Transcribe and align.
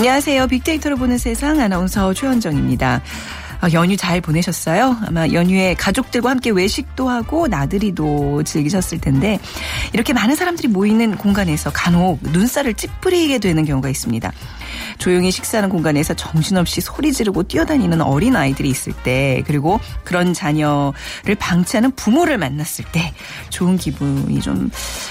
안녕하세요. 0.00 0.46
빅데이터로 0.46 0.96
보는 0.96 1.18
세상 1.18 1.60
아나운서 1.60 2.14
최현정입니다. 2.14 3.02
아, 3.60 3.68
연휴 3.74 3.98
잘 3.98 4.22
보내셨어요? 4.22 4.96
아마 5.06 5.28
연휴에 5.28 5.74
가족들과 5.74 6.30
함께 6.30 6.48
외식도 6.48 7.06
하고 7.06 7.48
나들이도 7.48 8.44
즐기셨을 8.44 8.98
텐데 8.98 9.38
이렇게 9.92 10.14
많은 10.14 10.36
사람들이 10.36 10.68
모이는 10.68 11.18
공간에서 11.18 11.70
간혹 11.70 12.18
눈살을 12.22 12.72
찌푸리게 12.72 13.40
되는 13.40 13.66
경우가 13.66 13.90
있습니다. 13.90 14.32
조용히 14.98 15.30
식사하는 15.30 15.68
공간에서 15.68 16.14
정신없이 16.14 16.80
소리 16.80 17.12
지르고 17.12 17.42
뛰어다니는 17.42 18.00
어린 18.00 18.36
아이들이 18.36 18.70
있을 18.70 18.92
때 18.92 19.42
그리고 19.46 19.80
그런 20.04 20.32
자녀를 20.32 21.34
방치하는 21.38 21.90
부모를 21.92 22.38
만났을 22.38 22.84
때 22.90 23.12
좋은 23.50 23.76
기분이 23.76 24.40
좀 24.40 24.70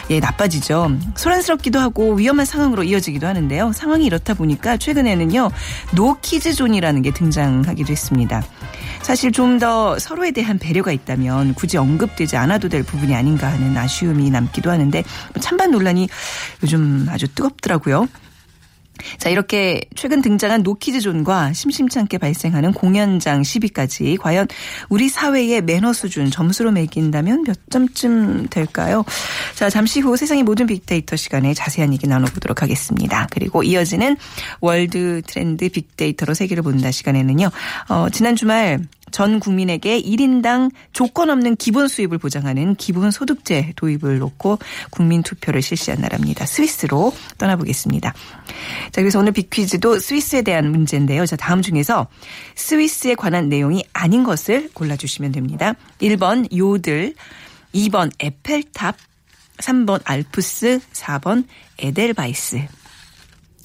예, 0.10 0.20
나빠지죠. 0.20 0.98
소란스럽기도 1.16 1.80
하고 1.80 2.14
위험한 2.14 2.46
상황으로 2.46 2.84
이어지기도 2.84 3.28
하는데요. 3.28 3.72
상황이 3.74 4.06
이렇다 4.06 4.34
보니까 4.34 4.78
최근에는요. 4.78 5.52
노키즈 5.94 6.54
존이라는 6.54 7.02
게 7.02 7.12
등장하기도 7.12 7.92
했습니다. 7.92 8.44
사실 9.02 9.32
좀 9.32 9.60
더 9.60 10.00
서로에 10.00 10.32
대한 10.32 10.58
배려가 10.58 10.92
있다면 10.92 11.54
굳이 11.54 11.78
언급되지 11.78 12.38
않아도 12.38 12.70
될 12.70 12.84
부분이 12.84 13.14
아닌가 13.14 13.52
하는 13.52 13.76
아쉬움이 13.78 14.30
남기도 14.30 14.72
하는데 14.72 15.04
찬반 15.42 15.72
논란이 15.72 16.08
요즘 16.64 17.08
아주 17.10 17.28
뜨겁더라고요. 17.28 18.08
자, 19.18 19.30
이렇게 19.30 19.82
최근 19.96 20.22
등장한 20.22 20.64
노키즈 20.64 21.02
존과 21.02 21.54
심심치 21.54 22.00
않게 22.00 22.18
발생하는 22.18 22.74
공연장 22.74 23.44
시비까지 23.44 24.18
과연 24.20 24.48
우리 24.90 25.10
사회의 25.10 25.62
매너 25.62 25.94
수준 25.94 26.30
점수로 26.32 26.72
매긴다면 26.72 27.44
몇 27.44 27.58
점쯤 27.70 28.48
될까요? 28.50 29.04
자, 29.56 29.70
잠시 29.70 30.00
후 30.00 30.16
세상의 30.16 30.44
모든 30.44 30.68
빅데이터 30.68 31.16
시간에 31.16 31.54
자세한 31.54 31.94
얘기 31.94 32.08
나눠보도록 32.08 32.62
하겠습니다. 32.62 33.28
그리고 33.32 33.64
이어지는 33.64 34.18
월드 34.62 35.22
트렌드 35.26 35.70
빅데이터로 35.70 36.34
세계를 36.34 36.64
본다 36.64 36.92
시간에는요, 36.92 37.50
어, 37.90 38.10
지난 38.10 38.36
주말 38.36 38.80
전 39.12 39.40
국민에게 39.40 40.02
1인당 40.02 40.72
조건 40.94 41.30
없는 41.30 41.56
기본 41.56 41.88
수입을 41.88 42.18
보장하는 42.18 42.76
기본 42.76 43.12
소득제 43.12 43.74
도입을 43.76 44.20
놓고 44.20 44.60
국민 44.92 45.24
투표를 45.24 45.62
실시한 45.62 46.02
나라입니다. 46.02 46.46
스위스로 46.46 47.14
떠나보겠습니다. 47.38 48.14
자, 48.92 49.02
그래서 49.02 49.20
오늘 49.20 49.32
빅퀴즈도 49.32 50.00
스위스에 50.00 50.42
대한 50.42 50.72
문제인데요. 50.72 51.26
자, 51.26 51.36
다음 51.36 51.62
중에서 51.62 52.08
스위스에 52.56 53.16
관한 53.16 53.50
내용이 53.50 53.84
아닌 53.94 54.24
것을 54.24 54.70
골라주시면 54.74 55.32
됩니다. 55.32 55.74
1번 56.02 56.56
요들, 56.56 57.14
2번 57.74 58.12
에펠탑, 58.20 58.96
3번 59.58 60.02
알프스, 60.06 60.80
4번 60.94 61.46
에델바이스. 61.78 62.79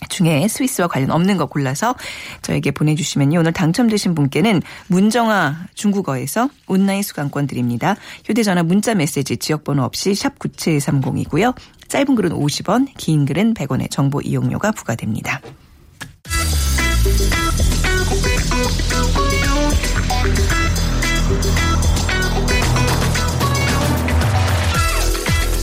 중에 0.08 0.46
스위스와 0.48 0.88
관련 0.88 1.10
없는 1.10 1.36
거 1.36 1.46
골라서 1.46 1.94
저에게 2.42 2.70
보내주시면요. 2.70 3.40
오늘 3.40 3.52
당첨되신 3.52 4.14
분께는 4.14 4.62
문정아 4.88 5.66
중국어에서 5.74 6.48
온라인 6.66 7.02
수강권 7.02 7.46
드립니다. 7.46 7.96
휴대전화 8.24 8.62
문자 8.62 8.94
메시지 8.94 9.36
지역번호 9.36 9.82
없이 9.82 10.14
샵 10.14 10.38
9730이고요. 10.38 11.54
짧은 11.88 12.14
글은 12.14 12.30
50원, 12.30 12.88
긴 12.96 13.24
글은 13.24 13.54
100원의 13.54 13.90
정보 13.90 14.20
이용료가 14.20 14.72
부과됩니다. 14.72 15.40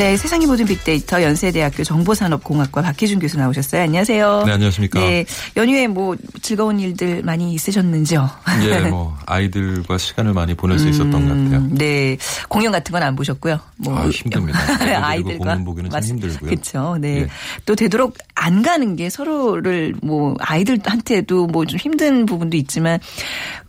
네, 0.00 0.16
세상의 0.16 0.46
모든 0.46 0.64
빅데이터 0.64 1.22
연세대학교 1.22 1.84
정보산업공학과 1.84 2.80
박희준 2.80 3.18
교수 3.18 3.36
나오셨어요. 3.36 3.82
안녕하세요. 3.82 4.44
네, 4.46 4.52
안녕하십니까. 4.52 4.98
네, 4.98 5.26
연휴에 5.58 5.88
뭐 5.88 6.16
즐거운 6.40 6.80
일들 6.80 7.22
많이 7.22 7.52
있으셨는지요? 7.52 8.30
예, 8.64 8.78
뭐 8.88 9.14
아이들과 9.26 9.98
시간을 9.98 10.32
많이 10.32 10.54
보낼 10.54 10.78
수 10.78 10.88
있었던 10.88 11.10
것 11.10 11.18
같아요. 11.20 11.58
음, 11.58 11.74
네, 11.74 12.16
공연 12.48 12.72
같은 12.72 12.92
건 12.92 13.02
안 13.02 13.14
보셨고요. 13.14 13.60
뭐 13.76 13.98
아, 13.98 14.08
힘듭니다. 14.08 14.58
아이들과 15.06 15.38
공연 15.44 15.64
보기는 15.66 15.90
참 15.90 16.02
힘들고요. 16.02 16.48
그렇죠. 16.48 16.96
네, 16.98 17.20
예. 17.22 17.28
또 17.66 17.74
되도록 17.74 18.16
안 18.34 18.62
가는 18.62 18.96
게 18.96 19.10
서로를 19.10 19.94
뭐 20.02 20.34
아이들한테도 20.40 21.46
뭐 21.48 21.66
좀 21.66 21.78
힘든 21.78 22.24
부분도 22.24 22.56
있지만 22.56 22.98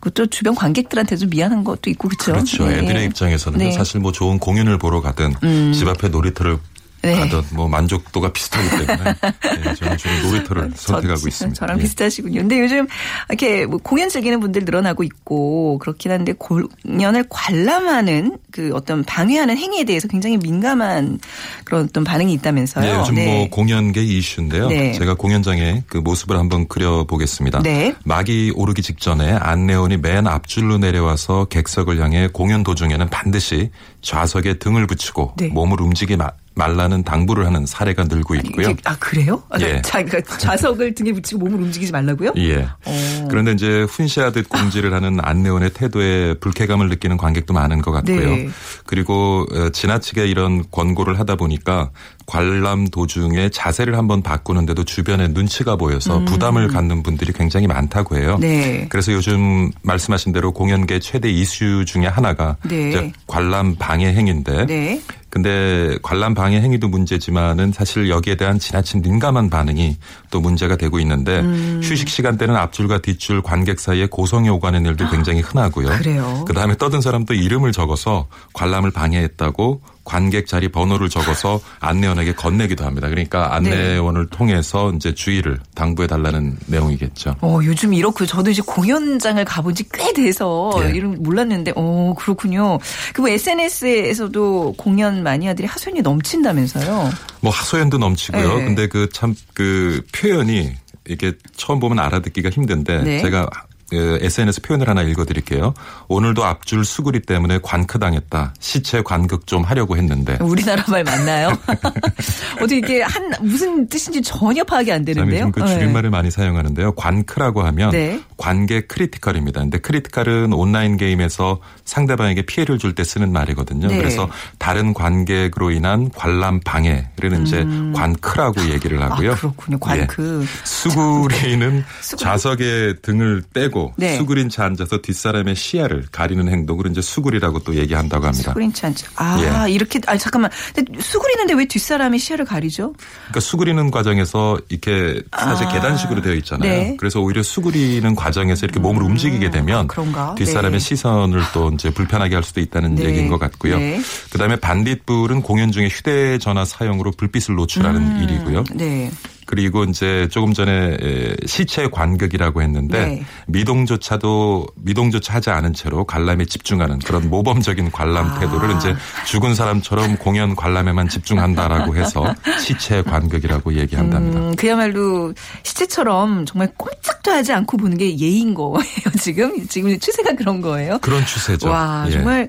그또 0.00 0.26
주변 0.26 0.54
관객들한테 0.54 1.16
좀 1.16 1.28
미안한 1.28 1.62
것도 1.62 1.90
있고 1.90 2.08
그렇죠. 2.08 2.32
그렇죠. 2.32 2.66
네. 2.66 2.78
애들의 2.78 3.04
입장에서는 3.06 3.58
네. 3.58 3.66
음. 3.66 3.72
사실 3.72 4.00
뭐 4.00 4.12
좋은 4.12 4.38
공연을 4.38 4.78
보러 4.78 5.00
가든 5.02 5.34
집 5.74 5.86
앞에 5.88 6.08
놀 6.08 6.21
이터를 6.28 6.58
네. 7.02 7.16
가든 7.16 7.42
뭐 7.52 7.68
만족도가 7.68 8.32
비슷하기 8.32 8.86
때문에 8.86 9.14
네, 9.64 9.74
저는 9.74 9.96
주로 9.98 10.14
놀이터를 10.30 10.70
선택하고 10.74 11.20
저, 11.20 11.28
있습니다. 11.28 11.58
저랑 11.58 11.78
예. 11.78 11.82
비슷하시군요. 11.82 12.40
근데 12.40 12.60
요즘 12.60 12.86
이렇게 13.28 13.66
뭐 13.66 13.78
공연 13.82 14.08
즐기는 14.08 14.38
분들 14.40 14.64
늘어나고 14.64 15.02
있고 15.02 15.78
그렇긴 15.78 16.12
한데 16.12 16.32
공연을 16.34 17.24
관람하는 17.28 18.38
그 18.52 18.70
어떤 18.74 19.02
방해하는 19.04 19.56
행위에 19.56 19.84
대해서 19.84 20.06
굉장히 20.08 20.36
민감한 20.36 21.18
그런 21.64 21.84
어떤 21.84 22.04
반응이 22.04 22.32
있다면서요. 22.34 22.84
네, 22.84 22.98
요즘 22.98 23.14
뭐 23.24 23.48
공연계 23.50 24.02
이슈인데요. 24.02 24.68
네. 24.68 24.92
제가 24.92 25.14
공연장의 25.14 25.84
그 25.88 25.98
모습을 25.98 26.36
한번 26.38 26.68
그려보겠습니다. 26.68 27.62
네. 27.62 27.94
막이 28.04 28.52
오르기 28.54 28.82
직전에 28.82 29.32
안내원이 29.32 29.96
맨 29.98 30.26
앞줄로 30.26 30.78
내려와서 30.78 31.46
객석을 31.46 32.00
향해 32.00 32.28
공연 32.32 32.62
도중에는 32.62 33.08
반드시 33.08 33.70
좌석에 34.02 34.54
등을 34.58 34.86
붙이고 34.86 35.34
네. 35.36 35.48
몸을 35.48 35.80
움직이지 35.80 36.16
마- 36.16 36.30
말라는 36.54 37.02
당부를 37.02 37.46
하는 37.46 37.64
사례가 37.66 38.04
늘고 38.04 38.34
있고요. 38.36 38.70
이게- 38.70 38.82
아 38.84 38.96
그래요? 38.98 39.42
아, 39.50 39.58
예. 39.60 39.80
자, 39.82 40.02
그러니까 40.04 40.36
좌석을 40.38 40.94
등에 40.94 41.12
붙이고 41.12 41.40
몸을 41.40 41.60
움직이지 41.62 41.92
말라고요? 41.92 42.32
예. 42.36 42.68
어. 42.84 43.28
그런데 43.30 43.52
이제 43.52 43.82
훈시하듯 43.88 44.48
공지를 44.48 44.92
하는 44.92 45.18
안내원의 45.22 45.70
태도에 45.70 46.34
불쾌감을 46.34 46.88
느끼는 46.90 47.16
관객도 47.16 47.54
많은 47.54 47.80
것 47.80 47.90
같고요. 47.92 48.36
네. 48.36 48.48
그리고 48.86 49.46
어, 49.52 49.70
지나치게 49.70 50.26
이런 50.26 50.64
권고를 50.70 51.18
하다 51.18 51.36
보니까 51.36 51.90
관람 52.26 52.88
도중에 52.88 53.48
자세를 53.50 53.96
한번 53.96 54.22
바꾸는데도 54.22 54.84
주변에 54.84 55.28
눈치가 55.28 55.76
보여서 55.76 56.24
부담을 56.24 56.68
갖는 56.68 57.02
분들이 57.02 57.32
굉장히 57.32 57.66
많다고 57.66 58.16
해요. 58.16 58.34
음. 58.36 58.40
네. 58.40 58.86
그래서 58.88 59.12
요즘 59.12 59.70
말씀하신 59.82 60.32
대로 60.32 60.52
공연계 60.52 60.98
최대 61.00 61.30
이슈 61.30 61.84
중에 61.86 62.06
하나가 62.06 62.56
네. 62.64 63.12
관람 63.26 63.74
방해 63.76 64.12
행위인데 64.14 64.66
네. 64.66 65.00
근데 65.32 65.96
관람 66.02 66.34
방해 66.34 66.60
행위도 66.60 66.88
문제지만은 66.88 67.72
사실 67.72 68.10
여기에 68.10 68.34
대한 68.34 68.58
지나친 68.58 69.00
민감한 69.00 69.48
반응이 69.48 69.96
또 70.30 70.42
문제가 70.42 70.76
되고 70.76 70.98
있는데 70.98 71.40
음. 71.40 71.80
휴식 71.82 72.10
시간대는 72.10 72.54
앞줄과 72.54 72.98
뒷줄 72.98 73.40
관객 73.40 73.80
사이에 73.80 74.08
고성이 74.08 74.50
오가는 74.50 74.84
일도 74.84 75.08
굉장히 75.08 75.40
흔하고요. 75.40 75.88
그래요? 75.88 76.44
그다음에 76.46 76.76
떠든 76.76 77.00
사람도 77.00 77.32
이름을 77.32 77.72
적어서 77.72 78.26
관람을 78.52 78.90
방해했다고 78.90 79.80
관객 80.04 80.46
자리 80.46 80.68
번호를 80.68 81.08
적어서 81.08 81.60
안내원에게 81.80 82.34
건네기도 82.34 82.84
합니다. 82.84 83.08
그러니까 83.08 83.60
네. 83.62 83.70
안내원을 83.70 84.26
통해서 84.26 84.92
이제 84.96 85.14
주의를 85.14 85.60
당부해 85.74 86.08
달라는 86.08 86.56
내용이겠죠. 86.66 87.36
어, 87.40 87.60
요즘 87.62 87.94
이렇고 87.94 88.26
저도 88.26 88.50
이제 88.50 88.62
공연장을 88.66 89.44
가본 89.44 89.74
지 89.74 89.84
꽤 89.92 90.12
돼서 90.12 90.72
예. 90.84 90.90
이름 90.90 91.22
몰랐는데, 91.22 91.72
어, 91.76 92.14
그렇군요. 92.18 92.78
그리고 93.12 93.28
SNS에서도 93.28 94.74
공연 94.76 95.22
마니아들이 95.22 95.66
하소연이 95.66 96.02
넘친다면서요. 96.02 97.10
뭐 97.40 97.52
하소연도 97.52 97.98
넘치고요. 97.98 98.58
네. 98.58 98.64
근데 98.64 98.88
그 98.88 99.08
참그 99.12 100.02
표현이 100.12 100.72
이게 101.08 101.32
처음 101.56 101.80
보면 101.80 101.98
알아듣기가 101.98 102.50
힘든데 102.50 103.02
네. 103.02 103.20
제가 103.22 103.46
그 103.46 103.71
SNS 103.92 104.62
표현을 104.62 104.88
하나 104.88 105.02
읽어드릴게요. 105.02 105.74
오늘도 106.08 106.44
앞줄 106.44 106.84
수구리 106.84 107.20
때문에 107.20 107.58
관크당했다. 107.62 108.54
시체 108.60 109.02
관극 109.02 109.46
좀 109.46 109.62
하려고 109.62 109.96
했는데. 109.96 110.38
우리나라 110.40 110.84
말 110.88 111.02
맞나요? 111.04 111.52
어떻게 112.56 112.78
이게 112.78 113.02
한 113.02 113.32
무슨 113.40 113.88
뜻인지 113.88 114.22
전혀 114.22 114.62
파악이 114.64 114.92
안 114.92 115.04
되는데요. 115.04 115.46
지금 115.46 115.52
그 115.52 115.66
줄임말을 115.66 116.10
많이 116.10 116.30
사용하는데요. 116.30 116.92
관크라고 116.92 117.62
하면 117.62 117.90
네. 117.90 118.20
관객 118.36 118.82
critical입니다. 118.82 119.60
근데 119.60 119.78
critical은 119.78 120.52
온라인 120.52 120.96
게임에서 120.96 121.60
상대방에게 121.84 122.42
피해를 122.42 122.78
줄 122.78 122.92
때 122.92 123.04
쓰는 123.04 123.32
말이거든요. 123.32 123.88
네. 123.88 123.96
그래서 123.96 124.28
다른 124.58 124.92
관객으로 124.92 125.70
인한 125.70 126.10
관람 126.10 126.60
방해를 126.60 127.40
이제 127.42 127.64
관크라고 127.94 128.68
얘기를 128.68 128.98
음. 128.98 129.02
아, 129.02 129.06
하고요. 129.06 129.34
그렇군요. 129.36 129.76
예. 129.76 129.78
관크. 129.80 130.44
수구리는 130.64 131.84
수구리. 132.02 132.22
좌석에 132.24 132.94
등을 133.00 133.42
떼고 133.54 133.81
네. 133.96 134.16
수구린 134.16 134.48
채 134.48 134.62
앉아서 134.62 134.98
뒷사람의 135.02 135.56
시야를 135.56 136.06
가리는 136.12 136.48
행동을 136.48 136.90
이제 136.90 137.00
수구리라고 137.00 137.60
또 137.60 137.74
얘기한다고 137.74 138.26
합니다. 138.26 138.50
수구린 138.50 138.72
찬. 138.72 138.94
아, 139.16 139.66
예. 139.66 139.72
이렇게 139.72 140.00
아 140.06 140.16
잠깐만. 140.16 140.50
근데 140.74 141.00
수구리는데 141.00 141.54
왜 141.54 141.64
뒷사람이 141.64 142.18
시야를 142.18 142.44
가리죠? 142.44 142.92
그러니까 143.24 143.40
수그리는 143.40 143.90
과정에서 143.90 144.58
이렇게 144.68 145.22
사실 145.36 145.66
아. 145.66 145.72
계단식으로 145.72 146.22
되어 146.22 146.34
있잖아요. 146.34 146.70
네. 146.70 146.96
그래서 146.98 147.20
오히려 147.20 147.42
수그리는 147.42 148.14
과정에서 148.14 148.66
이렇게 148.66 148.80
몸을 148.80 149.02
움직이게 149.02 149.50
되면 149.50 149.88
그런가? 149.88 150.34
뒷사람의 150.36 150.78
네. 150.78 150.78
시선을 150.78 151.40
또 151.54 151.70
이제 151.72 151.90
불편하게 151.90 152.34
할 152.34 152.44
수도 152.44 152.60
있다는 152.60 152.96
네. 152.96 153.04
얘기인 153.04 153.28
것 153.28 153.38
같고요. 153.38 153.78
네. 153.78 154.00
그다음에 154.30 154.56
반딧불은 154.56 155.42
공연 155.42 155.72
중에 155.72 155.88
휴대전화 155.88 156.64
사용으로 156.64 157.12
불빛을 157.12 157.54
노출하는 157.54 158.22
일이고요. 158.22 158.64
네. 158.74 159.10
그리고 159.52 159.84
이제 159.84 160.28
조금 160.30 160.54
전에 160.54 160.96
에, 160.98 161.36
시체 161.44 161.86
관극이라고 161.86 162.62
했는데 162.62 163.04
네. 163.04 163.24
미동조차도 163.48 164.66
미동조차 164.76 165.34
하지 165.34 165.50
않은 165.50 165.74
채로 165.74 166.04
관람에 166.04 166.46
집중하는 166.46 167.00
그런 167.00 167.28
모범적인 167.28 167.90
관람 167.90 168.30
아. 168.30 168.40
태도를 168.40 168.74
이제 168.76 168.94
죽은 169.26 169.54
사람처럼 169.54 170.16
공연 170.16 170.56
관람에만 170.56 171.10
집중한다라고 171.10 171.96
해서 171.96 172.34
시체 172.58 173.02
관극이라고 173.02 173.74
얘기한답니다. 173.74 174.40
음, 174.40 174.56
그야말로 174.56 175.34
시체처럼 175.64 176.46
정말 176.46 176.72
꼼짝도 176.78 177.30
하지 177.30 177.52
않고 177.52 177.76
보는 177.76 177.98
게 177.98 178.18
예인 178.18 178.54
거예요. 178.54 178.80
지금 179.20 179.68
지금 179.68 179.98
추세가 179.98 180.32
그런 180.32 180.62
거예요. 180.62 180.96
그런 181.02 181.26
추세죠. 181.26 181.68
와 181.68 182.06
예. 182.08 182.12
정말 182.12 182.48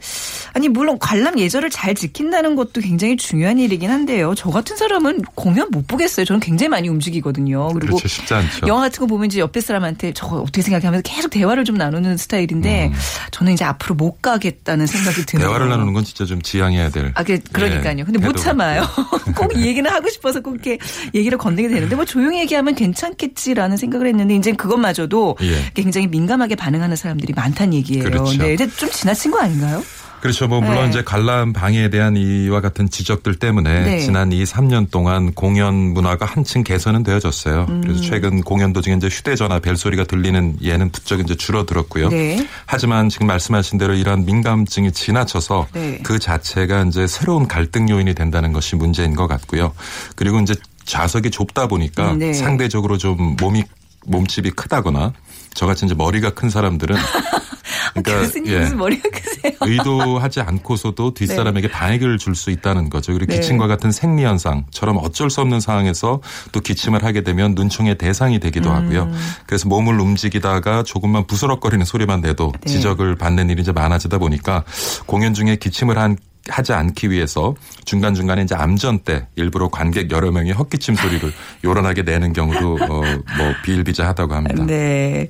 아니 0.54 0.70
물론 0.70 0.98
관람 1.00 1.38
예절을 1.38 1.70
잘 1.70 1.96
지킨다는 1.96 2.56
것도 2.56 2.80
굉장히 2.80 3.18
중요한 3.18 3.60
일이긴 3.60 3.90
한데요. 3.92 4.34
저 4.38 4.50
같은 4.52 4.78
사람은 4.78 5.24
공연 5.36 5.68
못 5.70 5.86
보겠어요. 5.86 6.26
저는 6.26 6.40
굉장히 6.40 6.70
많이 6.70 6.93
움직이거든요. 6.94 7.68
그리고 7.70 7.98
그렇죠. 7.98 8.08
쉽지 8.08 8.34
않죠. 8.34 8.68
영화 8.68 8.82
같은 8.82 9.00
거 9.00 9.06
보면 9.06 9.28
이제 9.28 9.40
옆에 9.40 9.62
사람한테 9.62 10.14
저거 10.14 10.42
어떻게 10.42 10.62
생각하면서 10.62 11.02
계속 11.04 11.30
대화를 11.30 11.64
좀 11.66 11.76
나누는 11.78 12.18
스타일인데 12.18 12.92
저는 13.32 13.54
이제 13.54 13.64
앞으로 13.64 13.96
못 13.96 14.22
가겠다는 14.22 14.86
생각이 14.88 15.26
드네요. 15.26 15.48
음. 15.48 15.50
대화를 15.50 15.70
나누는 15.70 15.94
건 15.94 16.04
진짜 16.04 16.26
좀 16.26 16.42
지양해야 16.42 16.90
될. 16.90 17.12
아, 17.16 17.24
그, 17.24 17.40
그러니까요. 17.52 17.98
예, 18.00 18.04
근데 18.04 18.20
못 18.20 18.34
참아요. 18.34 18.84
꼭 19.36 19.54
이 19.56 19.66
얘기는 19.68 19.90
하고 19.90 20.10
싶어서 20.10 20.42
꼭 20.42 20.54
이렇게 20.54 20.78
얘기를 21.14 21.38
건네게 21.38 21.70
되는데 21.70 21.96
뭐 21.96 22.06
조용히 22.06 22.40
얘기하면 22.40 22.76
괜찮겠지라는 22.76 23.78
생각을 23.78 24.08
했는데 24.08 24.36
이제 24.36 24.52
그것마저도 24.52 25.38
예. 25.42 25.72
굉장히 25.74 26.08
민감하게 26.08 26.56
반응하는 26.56 26.96
사람들이 26.96 27.34
많다는 27.34 27.74
얘기예요. 27.76 28.04
그렇죠. 28.04 28.38
네, 28.38 28.54
이제 28.54 28.68
좀 28.70 28.90
지나친 28.90 29.32
거 29.32 29.40
아닌가요? 29.40 29.84
그렇죠. 30.24 30.48
뭐 30.48 30.62
물론 30.62 30.86
네. 30.86 30.90
이제 30.90 31.04
관람 31.04 31.52
방해에 31.52 31.90
대한 31.90 32.16
이와 32.16 32.62
같은 32.62 32.90
지적들 32.90 33.36
때문에 33.36 33.82
네. 33.82 34.00
지난 34.00 34.32
이 34.32 34.46
3년 34.46 34.90
동안 34.90 35.34
공연 35.34 35.76
문화가 35.76 36.26
한층 36.26 36.64
개선은 36.64 37.04
되어졌어요. 37.04 37.66
음. 37.68 37.82
그래서 37.82 38.00
최근 38.00 38.40
공연 38.40 38.72
도중에 38.72 38.96
이제 38.96 39.10
휴대전화 39.10 39.60
벨소리가 39.60 40.06
들리는 40.06 40.60
예는 40.62 40.92
부쩍 40.92 41.20
이제 41.20 41.36
줄어들었고요. 41.36 42.08
네. 42.08 42.48
하지만 42.66 43.10
지금 43.10 43.28
말씀하신 43.28 43.78
대로 43.78 43.96
이러한 43.96 44.24
민감증이 44.24 44.94
지나쳐서 44.94 45.68
네. 45.74 46.00
그 46.04 46.20
자체가 46.20 46.84
이제 46.84 47.06
새로운 47.06 47.46
갈등 47.46 47.90
요인이 47.90 48.16
된다는 48.16 48.54
것이 48.54 48.78
문제인 48.78 49.18
것 49.18 49.28
같고요. 49.28 49.74
그리고 50.16 50.40
이제 50.40 50.56
좌석이 50.86 51.32
좁다 51.32 51.68
보니까 51.68 52.14
음, 52.14 52.20
네. 52.20 52.32
상대적으로 52.32 52.98
좀 52.98 53.36
몸이 53.42 53.66
몸집이 54.06 54.52
크다거나 54.52 55.12
저같이 55.54 55.86
이제 55.86 55.96
머리가 55.96 56.30
큰 56.30 56.50
사람들은 56.50 56.96
그러니까 57.94 58.20
교수님 58.20 58.52
예. 58.52 58.60
무슨 58.60 58.78
머리가 58.78 59.10
크세요? 59.10 59.54
의도하지 59.62 60.42
않고서도 60.42 61.14
뒷사람에게 61.14 61.70
방해를 61.70 62.18
줄 62.18 62.34
수 62.36 62.50
있다는 62.50 62.90
거죠. 62.90 63.14
그리고 63.14 63.32
네. 63.32 63.40
기침과 63.40 63.68
같은 63.68 63.92
생리 63.92 64.24
현상처럼 64.24 64.98
어쩔 64.98 65.30
수 65.30 65.40
없는 65.42 65.60
상황에서 65.60 66.20
또 66.52 66.60
기침을 66.60 67.04
하게 67.04 67.22
되면 67.22 67.54
눈총의 67.54 67.98
대상이 68.00 68.40
되기도 68.40 68.72
음. 68.72 68.76
하고요. 68.76 69.12
그래서 69.46 69.68
몸을 69.70 70.00
움직이다가 70.00 70.82
조금만 70.84 71.28
부스럭거리는 71.28 71.86
소리만 71.86 72.22
내도 72.22 72.52
네. 72.66 72.72
지적을 72.74 73.16
받는 73.16 73.50
일이 73.52 73.62
이제 73.62 73.72
많아지다 73.72 74.18
보니까 74.18 74.64
공연 75.06 75.34
중에 75.36 75.58
기침을 75.58 75.98
한 76.00 76.18
하지 76.50 76.74
않기 76.74 77.12
위해서 77.12 77.54
중간중간에 77.86 78.44
이제 78.44 78.56
암전 78.56 79.00
때 79.00 79.28
일부러 79.36 79.68
관객 79.70 80.10
여러 80.12 80.32
명이 80.32 80.52
헛기침 80.52 80.96
소리를 80.96 81.32
요란하게 81.64 82.04
내는 82.04 82.32
경우도 82.34 82.78
어, 82.82 82.88
뭐 82.88 83.54
비일비재하다고 83.64 84.34
합니다. 84.34 84.66
네. 84.66 85.30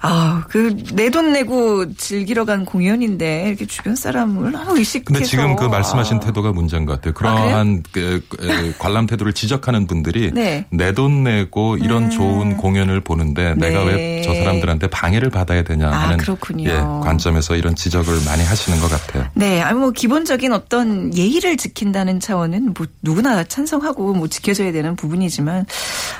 아, 0.00 0.44
그, 0.50 0.76
내 0.92 1.10
돈 1.14 1.32
내고 1.32 1.94
즐기러 1.94 2.44
간 2.44 2.64
공연인데, 2.64 3.44
이렇게 3.46 3.66
주변 3.66 3.94
사람을 3.94 4.50
너무 4.50 4.78
의식해서. 4.78 5.04
근데 5.06 5.22
지금 5.22 5.54
그 5.54 5.64
말씀하신 5.66 6.16
아. 6.16 6.20
태도가 6.20 6.50
문제인 6.50 6.86
것 6.86 6.94
같아요. 6.94 7.14
그러한 7.14 7.84
그, 7.92 8.20
그, 8.28 8.74
관람 8.78 9.06
태도를 9.06 9.32
지적하는 9.32 9.86
분들이 9.86 10.32
네. 10.32 10.66
내돈 10.70 11.22
내고 11.22 11.76
이런 11.76 12.10
좋은 12.10 12.56
공연을 12.56 13.00
보는데 13.02 13.54
내가 13.54 13.84
네. 13.84 14.16
왜저 14.22 14.34
사람들한테 14.34 14.88
방해를 14.88 15.30
받아야 15.30 15.62
되냐 15.62 15.88
아, 15.88 15.92
하는 15.92 16.16
그렇군요. 16.16 16.68
예, 16.68 16.74
관점에서 17.04 17.54
이런 17.54 17.76
지적을 17.76 18.18
많이 18.26 18.42
하시는 18.42 18.80
것 18.80 18.90
같아요. 18.90 19.26
네, 19.34 19.60
아니 19.62 19.78
뭐 19.78 19.92
기본적인 19.92 20.52
어떤 20.54 21.14
예의를 21.16 21.56
지킨다는 21.56 22.20
차원은 22.20 22.74
뭐 22.76 22.86
누구나 23.02 23.44
찬성하고 23.44 24.14
뭐 24.14 24.28
지켜져야 24.28 24.72
되는 24.72 24.96
부분이지만 24.96 25.66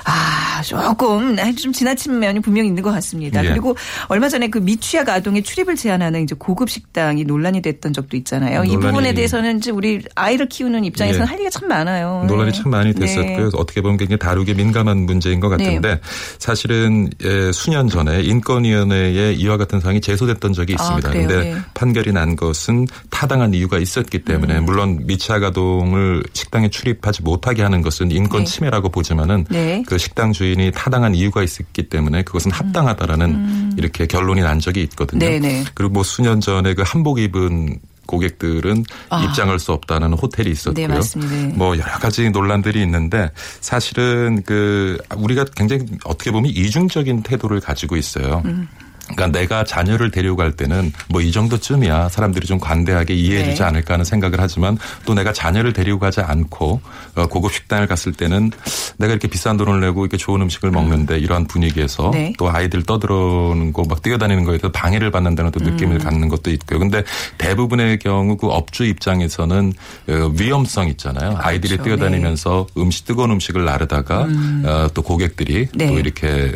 아 0.05 0.61
조금 0.63 1.35
좀 1.55 1.71
지나친 1.71 2.19
면이 2.19 2.39
분명히 2.41 2.67
있는 2.69 2.83
것 2.83 2.91
같습니다. 2.91 3.43
예. 3.43 3.49
그리고 3.49 3.75
얼마 4.07 4.29
전에 4.29 4.47
그 4.49 4.57
미취학 4.59 5.07
아동의 5.09 5.43
출입을 5.43 5.75
제한하는 5.75 6.23
이제 6.23 6.35
고급 6.37 6.69
식당이 6.69 7.23
논란이 7.23 7.61
됐던 7.61 7.93
적도 7.93 8.17
있잖아요. 8.17 8.63
이 8.63 8.69
논란이- 8.75 8.81
부분에 8.81 9.13
대해서는 9.13 9.57
이제 9.57 9.71
우리 9.71 10.01
아이를 10.15 10.47
키우는 10.47 10.85
입장에서는 10.85 11.25
예. 11.25 11.29
할 11.29 11.39
얘기가 11.39 11.49
참 11.49 11.67
많아요. 11.69 12.25
논란이 12.27 12.51
네. 12.51 12.57
참 12.61 12.71
많이 12.71 12.93
네. 12.93 12.99
됐었고요. 13.05 13.49
어떻게 13.55 13.81
보면 13.81 13.97
굉장히 13.97 14.19
다루기 14.19 14.53
민감한 14.53 14.97
문제인 15.05 15.39
것 15.39 15.49
같은데 15.49 15.99
사실은 16.39 17.09
예, 17.23 17.51
수년 17.51 17.87
전에 17.89 18.21
인권위원회에 18.21 19.33
이와 19.33 19.57
같은 19.57 19.79
사항이 19.79 20.01
제소됐던 20.01 20.53
적이 20.53 20.75
아, 20.77 20.81
있습니다. 20.83 21.09
그런데 21.09 21.35
네. 21.53 21.55
판결이 21.73 22.11
난 22.11 22.35
것은 22.35 22.87
타당한 23.09 23.53
이유가 23.53 23.77
있었기 23.77 24.19
때문에 24.25 24.57
음. 24.57 24.65
물론 24.65 24.99
미취학 25.05 25.43
아동을 25.43 26.23
식당에 26.33 26.69
출입하지 26.69 27.23
못하게 27.23 27.63
하는 27.63 27.81
것은 27.81 28.11
인권 28.11 28.43
네. 28.43 28.45
침해라고 28.45 28.89
보지만은 28.89 29.45
네. 29.49 29.83
그 29.87 29.97
식당 29.97 30.33
주인이 30.33 30.71
타당한 30.71 31.15
이유가 31.15 31.43
있었기 31.43 31.89
때문에 31.89 32.23
그것은 32.23 32.51
합당하다라는 32.51 33.73
이렇게 33.77 34.05
결론이 34.05 34.41
난 34.41 34.59
적이 34.59 34.83
있거든요. 34.83 35.25
음. 35.25 35.41
네네. 35.41 35.65
그리고 35.73 35.93
뭐 35.93 36.03
수년 36.03 36.41
전에 36.41 36.73
그 36.73 36.83
한복 36.85 37.19
입은 37.19 37.79
고객들은 38.05 38.85
아. 39.09 39.23
입장할 39.23 39.59
수 39.59 39.71
없다는 39.71 40.13
호텔이 40.13 40.51
있었고요. 40.51 40.87
네. 40.87 40.99
네. 40.99 41.53
뭐 41.55 41.77
여러 41.77 41.91
가지 41.99 42.29
논란들이 42.29 42.81
있는데 42.83 43.31
사실은 43.61 44.43
그 44.45 44.97
우리가 45.15 45.45
굉장히 45.55 45.85
어떻게 46.03 46.31
보면 46.31 46.51
이중적인 46.51 47.23
태도를 47.23 47.59
가지고 47.59 47.95
있어요. 47.95 48.41
음. 48.45 48.67
그러니까 49.07 49.39
내가 49.39 49.63
자녀를 49.63 50.11
데리고 50.11 50.35
갈 50.35 50.51
때는 50.51 50.91
뭐 51.09 51.21
이 51.25 51.31
정도쯤이야 51.31 52.09
사람들이 52.09 52.45
좀 52.45 52.59
관대하게 52.59 53.15
이해해주지 53.15 53.57
네. 53.59 53.63
않을까 53.63 53.95
하는 53.95 54.05
생각을 54.05 54.39
하지만 54.39 54.77
또 55.05 55.13
내가 55.15 55.33
자녀를 55.33 55.73
데리고 55.73 55.97
가지 55.97 56.21
않고 56.21 56.81
어, 57.15 57.27
고급 57.27 57.51
식당을 57.53 57.87
갔을 57.87 58.11
때는 58.13 58.51
내가 58.97 59.11
이렇게 59.11 59.27
비싼 59.27 59.57
돈을 59.57 59.79
내고 59.81 60.01
이렇게 60.05 60.17
좋은 60.17 60.41
음식을 60.41 60.69
먹는데 60.69 61.17
이러한 61.17 61.47
분위기에서 61.47 62.11
네. 62.11 62.33
또 62.37 62.49
아이들 62.51 62.83
떠들어오는 62.83 63.73
거 63.73 63.85
막 63.87 64.01
뛰어다니는 64.01 64.43
거에 64.43 64.57
대해서 64.57 64.71
방해를 64.71 65.09
받는다는 65.11 65.51
또 65.51 65.59
느낌을 65.63 65.99
갖는 65.99 66.27
것도 66.29 66.51
있고요. 66.51 66.79
근데 66.79 67.03
대부분의 67.37 67.99
경우 67.99 68.35
그 68.37 68.47
업주 68.47 68.83
입장에서는 68.85 69.73
어, 70.09 70.31
위험성 70.37 70.87
있잖아요. 70.89 71.35
아이들이 71.39 71.77
그렇죠. 71.77 71.95
뛰어다니면서 71.95 72.67
음식 72.77 73.05
뜨거운 73.05 73.31
음식을 73.31 73.63
나르다가 73.65 74.27
어, 74.65 74.87
또 74.93 75.01
고객들이 75.01 75.67
네. 75.73 75.87
또 75.87 75.97
이렇게 75.99 76.51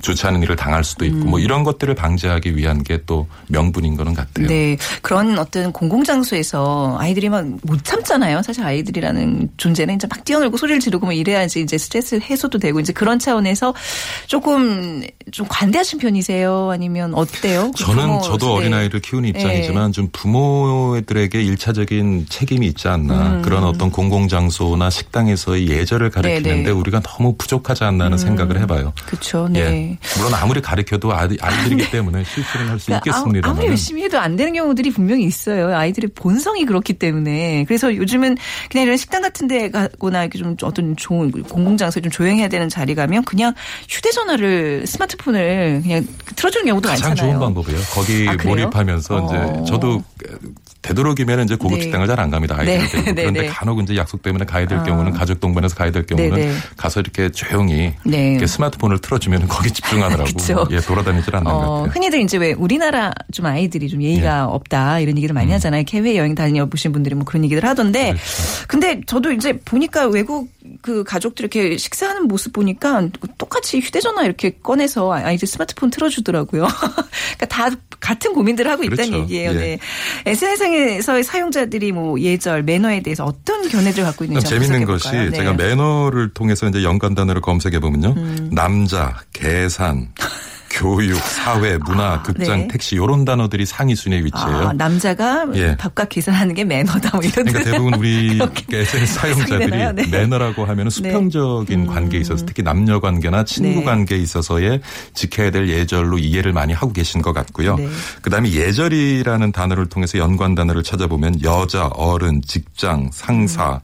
좋지 0.00 0.26
않은 0.26 0.42
일을 0.42 0.56
당할 0.56 0.84
수도 0.84 1.04
있고 1.04 1.24
뭐 1.24 1.38
이런 1.40 1.64
것들을 1.64 1.94
방지하기 1.94 2.56
위한 2.56 2.82
게 2.84 3.00
또 3.06 3.26
명분인 3.48 3.96
거는 3.96 4.14
같아요. 4.14 4.46
네. 4.46 4.76
그런 5.02 5.38
어떤 5.38 5.72
공공장소에서 5.72 6.96
아이들이 7.00 7.28
막 7.28 7.44
못 7.62 7.84
참잖아요. 7.84 8.42
사실 8.42 8.64
아이들이라는 8.64 9.50
존재는 9.56 9.96
이제 9.96 10.06
막 10.08 10.24
뛰어놀고 10.24 10.56
소리를 10.56 10.80
지르고 10.80 11.06
뭐 11.06 11.12
이래야지 11.12 11.60
이제 11.60 11.78
스트레스 11.78 12.20
해소도 12.20 12.58
되고 12.58 12.80
이제 12.80 12.92
그런 12.92 13.18
차원에서 13.18 13.74
조금 14.26 15.02
좀 15.30 15.46
관대하신 15.48 15.98
편이세요? 15.98 16.70
아니면 16.70 17.14
어때요? 17.14 17.70
그 17.76 17.84
저는 17.84 18.20
저도 18.22 18.46
네. 18.46 18.52
어린아이를 18.54 19.00
키우는 19.00 19.28
입장이지만 19.30 19.92
좀 19.92 20.08
부모들에게 20.12 21.42
일차적인 21.42 22.26
책임이 22.28 22.66
있지 22.66 22.88
않나 22.88 23.34
음. 23.36 23.42
그런 23.42 23.64
어떤 23.64 23.90
공공장소나 23.90 24.90
식당에서의 24.90 25.68
예절을 25.68 26.10
가르치는데 26.10 26.50
네네. 26.50 26.70
음. 26.70 26.78
우리가 26.78 27.00
너무 27.00 27.34
부족하지 27.36 27.84
않나 27.84 28.06
하는 28.06 28.18
생각을 28.18 28.60
해봐요. 28.60 28.92
그렇죠. 29.06 29.48
네. 29.50 29.60
예. 29.60 29.89
네. 29.90 29.98
물론 30.18 30.34
아무리 30.34 30.60
가르쳐도 30.60 31.12
아이, 31.12 31.36
아이들이기 31.40 31.90
때문에 31.90 32.24
실수는 32.24 32.68
할수 32.68 32.86
그러니까 32.86 33.10
있겠습니다만. 33.10 33.56
아무리 33.56 33.68
열심히 33.68 34.02
해도 34.04 34.18
안 34.18 34.36
되는 34.36 34.52
경우들이 34.52 34.90
분명히 34.90 35.24
있어요. 35.24 35.76
아이들의 35.76 36.10
본성이 36.14 36.64
그렇기 36.64 36.94
때문에. 36.94 37.64
그래서 37.66 37.94
요즘은 37.94 38.36
그냥 38.70 38.86
이런 38.86 38.96
식당 38.96 39.22
같은 39.22 39.48
데 39.48 39.70
가거나 39.70 40.22
이렇게 40.22 40.38
좀 40.38 40.56
어떤 40.62 40.96
좋은 40.96 41.30
공공장소에 41.30 42.02
좀 42.02 42.10
조용해야 42.10 42.48
되는 42.48 42.68
자리 42.68 42.94
가면 42.94 43.24
그냥 43.24 43.54
휴대전화를 43.88 44.86
스마트폰을 44.86 45.80
그냥 45.82 46.06
틀어주는 46.36 46.66
경우도 46.66 46.88
가장 46.88 47.10
많잖아요. 47.10 47.32
좋은 47.32 47.40
방법이에요. 47.40 47.80
거기 47.92 48.28
아? 48.28 48.36
몰입하면서 48.48 49.16
어. 49.16 49.26
이제 49.26 49.70
저도 49.72 50.02
되도록이면 50.82 51.44
이제 51.44 51.56
고급 51.56 51.78
네. 51.78 51.82
식당을 51.84 52.06
잘 52.06 52.20
안 52.20 52.30
갑니다. 52.30 52.54
아이들 52.58 52.78
네. 52.78 53.12
네, 53.12 53.14
그런데 53.14 53.40
네. 53.42 53.46
간혹 53.46 53.80
이제 53.80 53.96
약속 53.96 54.22
때문에 54.22 54.44
가야 54.44 54.66
될 54.66 54.78
아. 54.78 54.82
경우는 54.82 55.12
가족 55.12 55.40
동반해서 55.40 55.74
가야 55.74 55.90
될 55.90 56.04
경우는. 56.04 56.54
가서 56.76 57.00
이렇게 57.00 57.30
조용히 57.30 57.94
네. 58.04 58.32
이렇게 58.32 58.46
스마트폰을 58.46 58.98
틀어주면 58.98 59.48
거기 59.48 59.70
집중하느라고. 59.70 60.30
예, 60.72 60.80
돌아다니질 60.80 61.34
않는 61.36 61.44
것 61.44 61.56
어, 61.56 61.60
같아요. 61.60 61.92
흔히들 61.92 62.20
이제 62.20 62.36
왜 62.36 62.52
우리나라 62.52 63.12
좀 63.32 63.46
아이들이 63.46 63.88
좀 63.88 64.02
예의가 64.02 64.36
예. 64.36 64.40
없다 64.42 65.00
이런 65.00 65.16
얘기를 65.16 65.32
음. 65.32 65.36
많이 65.36 65.52
하잖아요. 65.52 65.84
해외 65.92 66.16
여행 66.16 66.34
다녀 66.34 66.66
보신 66.66 66.92
분들이 66.92 67.14
뭐 67.14 67.24
그런 67.24 67.44
얘기를 67.44 67.66
하던데. 67.66 68.12
그렇죠. 68.12 68.66
근데 68.68 69.00
저도 69.06 69.32
이제 69.32 69.58
보니까 69.64 70.06
외국 70.08 70.50
그 70.82 71.04
가족들 71.04 71.44
이렇게 71.44 71.76
식사하는 71.76 72.28
모습 72.28 72.52
보니까 72.52 73.08
똑같이 73.38 73.80
휴대전화 73.80 74.24
이렇게 74.24 74.50
꺼내서 74.62 75.12
아이들 75.12 75.48
스마트폰 75.48 75.90
틀어주더라고요. 75.90 76.66
그러니까 77.38 77.46
다 77.48 77.70
같은 77.98 78.32
고민들을 78.32 78.70
하고 78.70 78.84
있다는 78.84 79.10
그렇죠. 79.10 79.22
얘기예요. 79.22 79.50
예. 79.52 79.54
네. 79.54 79.78
SNS상 80.26 80.69
에서의 80.76 81.24
사용자들이 81.24 81.92
뭐 81.92 82.20
예절, 82.20 82.62
매너에 82.62 83.02
대해서 83.02 83.24
어떤 83.24 83.68
견해를 83.68 84.04
갖고 84.04 84.24
있는지 84.24 84.46
재밌는 84.46 84.84
것이? 84.84 85.10
네. 85.10 85.30
제가 85.30 85.54
매너를 85.54 86.32
통해서 86.34 86.68
이제 86.68 86.82
연관 86.82 87.14
단어를 87.14 87.40
검색해 87.40 87.78
보면요. 87.80 88.14
음. 88.16 88.50
남자, 88.52 89.16
계산, 89.32 90.08
교육, 90.70 91.16
사회, 91.16 91.76
문화, 91.78 92.22
극장, 92.22 92.60
네. 92.60 92.68
택시 92.68 92.94
이런 92.94 93.24
단어들이 93.24 93.66
상위 93.66 93.96
순위에 93.96 94.24
위치해요. 94.24 94.68
아, 94.68 94.72
남자가 94.72 95.46
예. 95.54 95.76
밥값 95.76 96.08
계산하는 96.08 96.54
게 96.54 96.64
매너다 96.64 97.16
뭐 97.16 97.20
이런. 97.22 97.44
그러니까 97.44 97.64
대부분 97.64 97.94
우리 97.94 98.38
SNS 98.72 99.14
사용자들이? 99.14 99.70
네. 99.94 100.06
매너라고 100.06 100.64
하면 100.64 100.88
수평적인 100.88 101.86
관계에 101.86 102.20
있어서 102.20 102.46
특히 102.46 102.62
남녀 102.62 103.00
관계나 103.00 103.44
친구 103.44 103.80
네. 103.80 103.84
관계에 103.84 104.18
있어서의 104.18 104.80
지켜야 105.12 105.50
될 105.50 105.68
예절로 105.68 106.18
이해를 106.18 106.52
많이 106.52 106.72
하고 106.72 106.92
계신 106.92 107.20
것 107.20 107.32
같고요. 107.32 107.76
네. 107.76 107.88
그다음에 108.22 108.52
예절이라는 108.52 109.52
단어를 109.52 109.86
통해서 109.86 110.18
연관 110.18 110.54
단어를 110.54 110.82
찾아보면 110.84 111.42
여자, 111.42 111.88
어른, 111.88 112.40
직장, 112.46 113.10
상사 113.12 113.80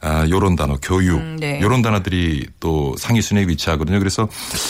아, 0.00 0.26
요런 0.28 0.56
단어, 0.56 0.76
교육, 0.82 1.18
음, 1.18 1.36
네. 1.40 1.60
요런 1.60 1.82
단어들이 1.82 2.46
또 2.60 2.94
상위 2.98 3.22
순위에 3.22 3.46
위치하거든요. 3.48 3.98
그래서 3.98 4.28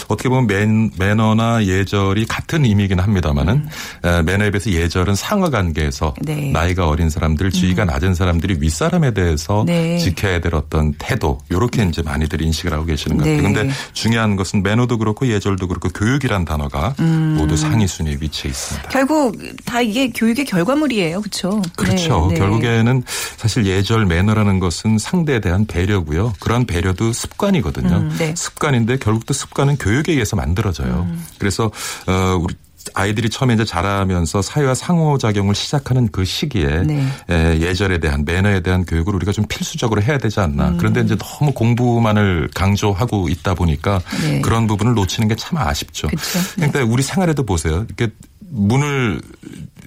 어떻게 0.09 0.28
보면 0.28 0.47
매, 0.47 1.06
매너나 1.06 1.64
예절이 1.64 2.26
같은 2.26 2.64
의미이긴 2.64 3.00
합니다만은 3.00 3.66
에, 4.04 4.23
매너에 4.23 4.50
비해서 4.50 4.71
예절은 4.71 5.14
상하 5.14 5.50
관계에서 5.50 6.14
음. 6.18 6.23
네. 6.25 6.35
음. 6.35 6.52
나이가 6.52 6.88
어린 6.88 7.11
사람들, 7.11 7.50
지위가 7.50 7.85
낮은 7.85 8.14
사람들이 8.14 8.59
윗사람에 8.61 9.14
대해서 9.14 9.64
네. 9.66 9.99
지켜야 9.99 10.40
될 10.40 10.54
어떤 10.54 10.95
태도, 10.99 11.38
요렇게 11.50 11.85
이제 11.85 12.02
많이들 12.02 12.40
인식을 12.40 12.73
하고 12.73 12.85
계시는 12.85 13.16
것 13.16 13.25
같아요. 13.25 13.37
네. 13.37 13.42
근데 13.42 13.75
중요한 13.92 14.37
것은 14.37 14.62
매너도 14.62 14.99
그렇고 14.99 15.26
예절도 15.26 15.68
그렇고 15.68 15.88
교육이란 15.88 16.45
단어가 16.45 16.95
음. 17.00 17.35
모두 17.37 17.56
상위 17.56 17.87
순위에 17.87 18.18
위치해 18.21 18.50
있습니다. 18.50 18.88
결국 18.90 19.37
다 19.64 19.80
이게 19.80 20.09
교육의 20.11 20.45
결과물이에요. 20.45 21.21
그렇죠? 21.21 21.62
그렇죠. 21.76 22.26
네, 22.28 22.35
네. 22.35 22.40
결국에는 22.40 23.02
사실 23.37 23.66
예절 23.66 24.06
매너라는 24.06 24.61
것은 24.61 24.99
상 24.99 25.15
대에 25.25 25.40
대한 25.40 25.66
배려고요. 25.66 26.35
그런 26.40 26.66
배려도 26.66 27.12
습관이거든요. 27.12 27.96
음, 27.96 28.16
네. 28.18 28.35
습관인데 28.37 28.99
결국 28.99 29.26
또 29.26 29.32
습관은 29.35 29.76
교육에 29.78 30.12
의해서 30.12 30.37
만들어져요. 30.37 31.06
음. 31.08 31.25
그래서 31.38 31.70
어 32.06 32.38
우리 32.40 32.54
아이들이 32.94 33.28
처음에 33.28 33.54
이제 33.54 33.64
자라면서 33.64 34.42
사회와 34.42 34.75
상호작용을 34.75 35.56
시작하는 35.56 36.08
그 36.12 36.25
시기에 36.25 36.82
네. 36.87 37.04
에, 37.28 37.58
예절에 37.61 37.99
대한 37.99 38.25
매너에 38.25 38.61
대한 38.61 38.85
교육을 38.85 39.12
우리가 39.16 39.32
좀 39.32 39.44
필수적으로 39.49 40.00
해야 40.02 40.18
되지 40.18 40.38
않나. 40.38 40.68
음. 40.68 40.76
그런데 40.78 41.00
이제 41.00 41.16
너무 41.16 41.52
공부만을 41.52 42.49
강조하고 42.54 43.28
있다 43.28 43.54
보니까 43.54 44.00
네. 44.23 44.40
그런 44.40 44.68
부분을 44.68 44.94
놓치는 44.94 45.26
게 45.28 45.35
참 45.37 45.58
아쉽죠. 45.58 46.06
그쵸. 46.08 46.38
네. 46.58 46.68
그러니까 46.68 46.85
우리 46.92 47.02
생활에도 47.02 47.44
보세요. 47.44 47.85
이렇게 47.88 48.12
문을 48.38 49.20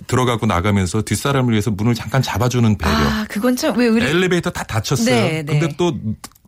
들어가고 0.10 0.46
나가면서 0.48 1.04
뒷사람을 1.04 1.52
위해서 1.54 1.70
문을 1.72 1.94
잠깐 1.94 2.22
잡아주는 2.22 2.78
배려. 2.78 2.92
아, 2.94 3.26
그건 3.30 3.56
참왜 3.56 3.88
우리 3.88 4.04
엘리베이터 4.06 4.50
다 4.50 4.64
닫혔어요. 4.64 5.06
네, 5.06 5.44
네. 5.44 5.60
근데 5.60 5.74
또 5.78 5.94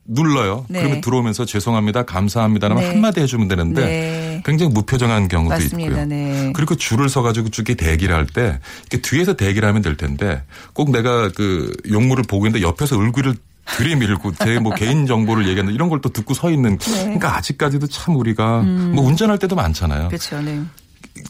눌러요. 0.05 0.65
네. 0.67 0.79
그러면 0.79 0.99
들어오면서 1.01 1.45
죄송합니다, 1.45 2.03
감사합니다라면 2.03 2.83
네. 2.83 2.89
한마디 2.89 3.21
해주면 3.21 3.47
되는데 3.47 3.81
네. 3.85 4.41
굉장히 4.43 4.73
무표정한 4.73 5.27
경우도 5.27 5.53
맞습니다. 5.53 5.89
있고요. 5.91 6.05
네. 6.07 6.51
그리고 6.55 6.75
줄을 6.75 7.07
서가지고 7.07 7.49
쭉이 7.49 7.75
대기를 7.77 8.13
할 8.15 8.25
때 8.25 8.59
이렇게 8.89 8.97
뒤에서 9.07 9.33
대기를 9.35 9.67
하면 9.69 9.81
될 9.83 9.95
텐데 9.95 10.43
꼭 10.73 10.89
내가 10.91 11.29
그 11.31 11.71
용물을 11.89 12.23
보고 12.27 12.47
있는데 12.47 12.65
옆에서 12.65 12.97
얼굴을 12.97 13.35
들이밀고 13.77 14.33
제 14.43 14.57
뭐 14.59 14.73
개인 14.75 15.05
정보를 15.05 15.47
얘기하는 15.47 15.71
이런 15.73 15.87
걸 15.87 16.01
또 16.01 16.09
듣고 16.09 16.33
서 16.33 16.49
있는 16.49 16.77
그러니까 16.79 17.37
아직까지도 17.37 17.85
참 17.87 18.15
우리가 18.15 18.61
뭐 18.63 19.05
운전할 19.05 19.37
때도 19.37 19.55
많잖아요. 19.55 20.05
음. 20.05 20.07
그렇죠. 20.09 20.41
네. 20.41 20.59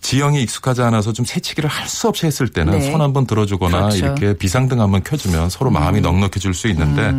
지형이 0.02 0.42
익숙하지 0.44 0.82
않아서 0.84 1.12
좀 1.14 1.26
새치기를 1.26 1.70
할 1.70 1.88
수 1.92 2.08
없이 2.08 2.26
했을 2.26 2.48
때는 2.48 2.80
네. 2.80 2.92
손 2.92 3.02
한번 3.02 3.26
들어주거나 3.28 3.78
그렇죠. 3.90 3.98
음. 3.98 4.18
이렇게 4.18 4.34
비상등 4.38 4.80
한번 4.80 5.04
켜주면 5.04 5.50
서로 5.50 5.70
마음이 5.72 6.00
넉넉해질 6.02 6.54
수 6.54 6.68
있는데 6.70 7.14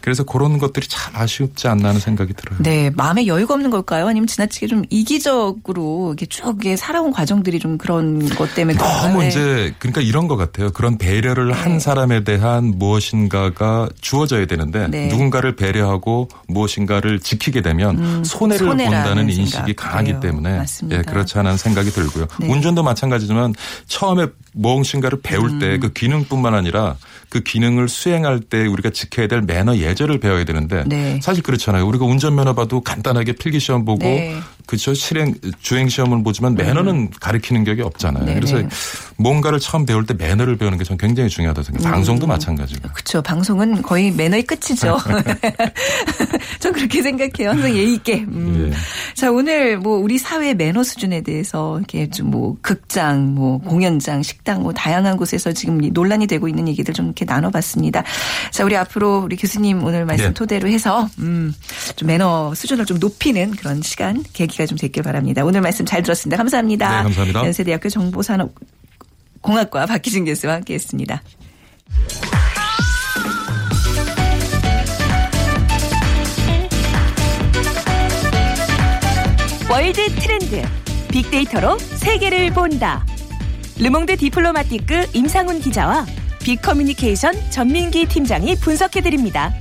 그래서 0.00 0.24
그런 0.24 0.58
것들이 0.58 0.88
참 0.88 1.12
아쉽지 1.14 1.68
않나 1.68 1.90
하는 1.90 2.00
생각이 2.00 2.32
들어요. 2.34 2.58
네, 2.62 2.90
마음에 2.94 3.26
여유가 3.26 3.54
없는 3.54 3.70
걸까요? 3.70 4.08
아니면 4.08 4.26
지나치게 4.26 4.66
좀 4.66 4.82
이기적으로 4.90 6.08
이렇게 6.16 6.26
쭉 6.26 6.46
이렇게 6.60 6.76
살아온 6.76 7.12
과정들이 7.12 7.58
좀 7.60 7.78
그런 7.78 8.28
것 8.30 8.54
때문에? 8.54 8.78
너무 8.78 9.20
네. 9.20 9.28
이제 9.28 9.74
그러니까 9.78 10.00
이런 10.00 10.26
것 10.28 10.36
같아요. 10.36 10.70
그런 10.72 10.98
배려를 10.98 11.52
한 11.52 11.78
사람에 11.78 12.24
대한 12.24 12.74
무엇인가가 12.76 13.88
주어져야 14.00 14.46
되는데 14.46 14.88
네. 14.88 15.06
누군가를 15.08 15.56
배려하고 15.56 16.28
무엇인가를 16.48 17.20
지키게 17.20 17.60
되면 17.62 18.24
손해를 18.24 18.66
음, 18.66 18.70
손해라는 18.70 19.04
본다는. 19.06 19.30
인식이 19.30 19.74
강하기 19.74 20.06
그래요. 20.06 20.20
때문에 20.20 20.58
맞습니다. 20.58 20.98
예, 20.98 21.02
그렇지 21.02 21.38
않은 21.38 21.56
생각이 21.56 21.90
들고 21.90 22.15
요. 22.20 22.26
네. 22.40 22.48
운전도 22.48 22.82
마찬가지지만 22.82 23.54
처음에 23.86 24.26
무엇인가를 24.56 25.20
배울 25.22 25.50
음. 25.50 25.58
때그 25.58 25.92
기능뿐만 25.92 26.54
아니라 26.54 26.96
그 27.28 27.40
기능을 27.40 27.88
수행할 27.88 28.40
때 28.40 28.66
우리가 28.66 28.90
지켜야 28.90 29.26
될 29.26 29.40
매너 29.42 29.76
예절을 29.76 30.20
배워야 30.20 30.44
되는데 30.44 30.84
네. 30.86 31.18
사실 31.22 31.42
그렇잖아요. 31.42 31.86
우리가 31.86 32.04
운전면허 32.04 32.54
봐도 32.54 32.80
간단하게 32.82 33.32
필기 33.32 33.58
시험 33.58 33.84
보고 33.84 34.04
네. 34.04 34.38
그렇죠. 34.66 34.94
실행 34.94 35.34
주행 35.60 35.88
시험을 35.88 36.22
보지만 36.22 36.54
매너는 36.54 37.10
가르치는 37.20 37.64
격이 37.64 37.82
없잖아요. 37.82 38.24
음. 38.24 38.26
네네. 38.26 38.40
그래서 38.40 38.68
뭔가를 39.16 39.58
처음 39.58 39.86
배울 39.86 40.06
때 40.06 40.14
매너를 40.14 40.56
배우는 40.56 40.78
게 40.78 40.84
저는 40.84 40.98
굉장히 40.98 41.28
중요하다고 41.30 41.64
생각해요. 41.64 41.90
음. 41.90 41.92
방송도 41.92 42.26
마찬가지고. 42.26 42.88
그렇죠. 42.92 43.22
방송은 43.22 43.82
거의 43.82 44.10
매너의 44.10 44.42
끝이죠. 44.44 44.98
전 46.60 46.72
그렇게 46.72 47.02
생각해요. 47.02 47.50
항상 47.50 47.74
예의 47.74 47.94
있게. 47.94 48.24
음. 48.28 48.70
예. 48.72 49.14
자 49.14 49.30
오늘 49.30 49.78
뭐 49.78 49.98
우리 49.98 50.18
사회 50.18 50.54
매너 50.54 50.82
수준에 50.84 51.22
대해서 51.22 51.78
이렇게 51.78 52.08
좀 52.10 52.26
뭐 52.26 52.56
극장, 52.60 53.34
뭐 53.34 53.58
공연장, 53.58 54.22
식당, 54.22 54.45
뭐 54.54 54.72
다양한 54.72 55.16
곳에서 55.16 55.52
지금 55.52 55.82
이 55.82 55.90
논란이 55.90 56.26
되고 56.26 56.48
있는 56.48 56.68
얘기들 56.68 56.94
좀 56.94 57.06
이렇게 57.06 57.24
나눠봤습니다. 57.24 58.04
자 58.50 58.64
우리 58.64 58.76
앞으로 58.76 59.18
우리 59.18 59.36
교수님 59.36 59.84
오늘 59.84 60.04
말씀 60.04 60.28
예. 60.28 60.32
토대로 60.32 60.68
해서 60.68 61.08
음, 61.18 61.54
좀 61.96 62.06
매너 62.06 62.54
수준을 62.54 62.86
좀 62.86 62.98
높이는 62.98 63.50
그런 63.52 63.82
시간 63.82 64.22
계기가 64.32 64.66
좀 64.66 64.78
됐길 64.78 65.02
바랍니다. 65.02 65.44
오늘 65.44 65.60
말씀 65.60 65.84
잘 65.84 66.02
들었습니다. 66.02 66.36
감사합니다. 66.36 66.88
네, 66.98 67.02
감사합니다. 67.02 67.44
연세대학교 67.44 67.88
정보산업 67.88 68.54
공학과 69.40 69.86
박기준 69.86 70.24
교수와 70.24 70.54
함께했습니다. 70.54 71.22
월드 79.68 80.08
트렌드 80.16 80.62
빅데이터로 81.10 81.78
세계를 81.78 82.50
본다. 82.52 83.04
르몽드 83.78 84.16
디플로마티크 84.16 85.06
임상훈 85.12 85.60
기자와 85.60 86.06
빅커뮤니케이션 86.42 87.34
전민기 87.50 88.06
팀장이 88.06 88.56
분석해드립니다. 88.56 89.52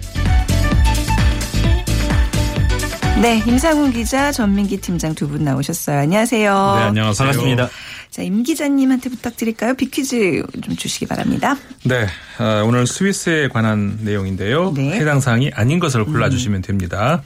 네, 3.21 3.41
임상훈 3.45 3.91
기자, 3.93 4.31
전민기 4.31 4.77
팀장 4.81 5.15
두 5.15 5.27
분 5.27 5.43
나오셨어요. 5.43 5.99
안녕하세요. 5.99 6.51
네, 6.77 6.81
안녕하세요. 6.83 7.27
반갑습니다. 7.27 7.69
자, 8.11 8.21
임 8.21 8.43
기자님한테 8.43 9.09
부탁드릴까요? 9.09 9.73
빅퀴즈 9.73 10.43
좀 10.63 10.75
주시기 10.75 11.05
바랍니다. 11.07 11.57
네, 11.83 12.05
어, 12.39 12.63
오늘 12.65 12.85
스위스에 12.87 13.47
관한 13.49 13.97
내용인데요. 14.01 14.71
네. 14.73 14.89
음. 14.89 14.93
해당 14.93 15.19
사항이 15.19 15.51
아닌 15.53 15.79
것을 15.79 16.05
골라주시면 16.05 16.61
됩니다. 16.61 17.23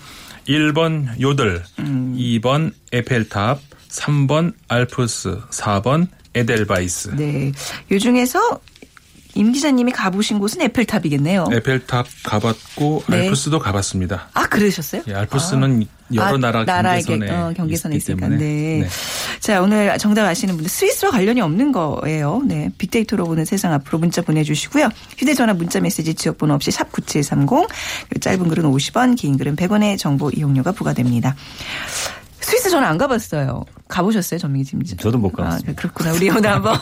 1번 0.48 1.20
요들, 1.20 1.64
음. 1.80 2.16
2번 2.18 2.72
에펠탑, 2.92 3.60
3번 3.90 4.54
알프스, 4.68 5.40
4번 5.52 6.08
에델바이스. 6.34 7.16
네. 7.16 7.52
요 7.92 8.00
중에서 8.00 8.60
임 9.36 9.52
기자님이 9.52 9.92
가보신 9.92 10.40
곳은 10.40 10.62
에펠탑이겠네요. 10.64 11.48
에펠탑 11.54 12.08
가봤고 12.24 13.04
네. 13.10 13.18
알프스도 13.26 13.60
가봤습니다. 13.60 14.30
아, 14.34 14.48
그러셨어요? 14.48 15.04
예, 15.08 15.14
알프스는 15.14 15.86
여러 16.16 16.34
아, 16.34 16.38
나라 16.40 16.66
경계선에 16.66 17.26
게- 17.28 17.32
어, 17.32 17.54
경계선에 17.56 17.96
있기 17.96 18.04
있으니까. 18.12 18.28
때문에. 18.28 18.44
네. 18.44 18.80
네. 18.82 18.90
자, 19.40 19.62
오늘 19.62 19.96
정답 20.00 20.26
아시는 20.26 20.56
분들 20.56 20.68
스위스와 20.70 21.12
관련이 21.12 21.40
없는 21.42 21.72
거예요. 21.72 22.42
네. 22.46 22.70
빅데이터로 22.80 23.26
보는 23.26 23.46
세상 23.46 23.72
앞으로 23.74 24.00
문자 24.00 24.24
보내주시고요. 24.24 24.90
휴대전화 25.20 25.54
문자 25.54 25.80
메시지 25.80 26.16
지역번호 26.16 26.56
없이 26.56 26.72
샵 26.72 26.92
9730. 26.92 27.68
짧은 28.20 28.48
글은 28.50 28.64
50원, 28.64 29.16
긴 29.16 29.38
글은 29.38 29.56
100원의 29.56 30.00
정보 30.00 30.32
이용료가 30.32 30.72
부과됩니다. 30.72 31.36
스위스 32.50 32.72
저는 32.72 32.88
안 32.88 32.98
가봤어요. 32.98 33.64
가보셨어요, 33.88 34.40
전민기 34.40 34.72
팀장? 34.72 34.98
저도 34.98 35.20
못 35.20 35.32
가봤습니다. 35.32 35.72
아, 35.72 35.76
그렇구나. 35.76 36.14
우리 36.14 36.30
오늘 36.30 36.50
한번 36.50 36.76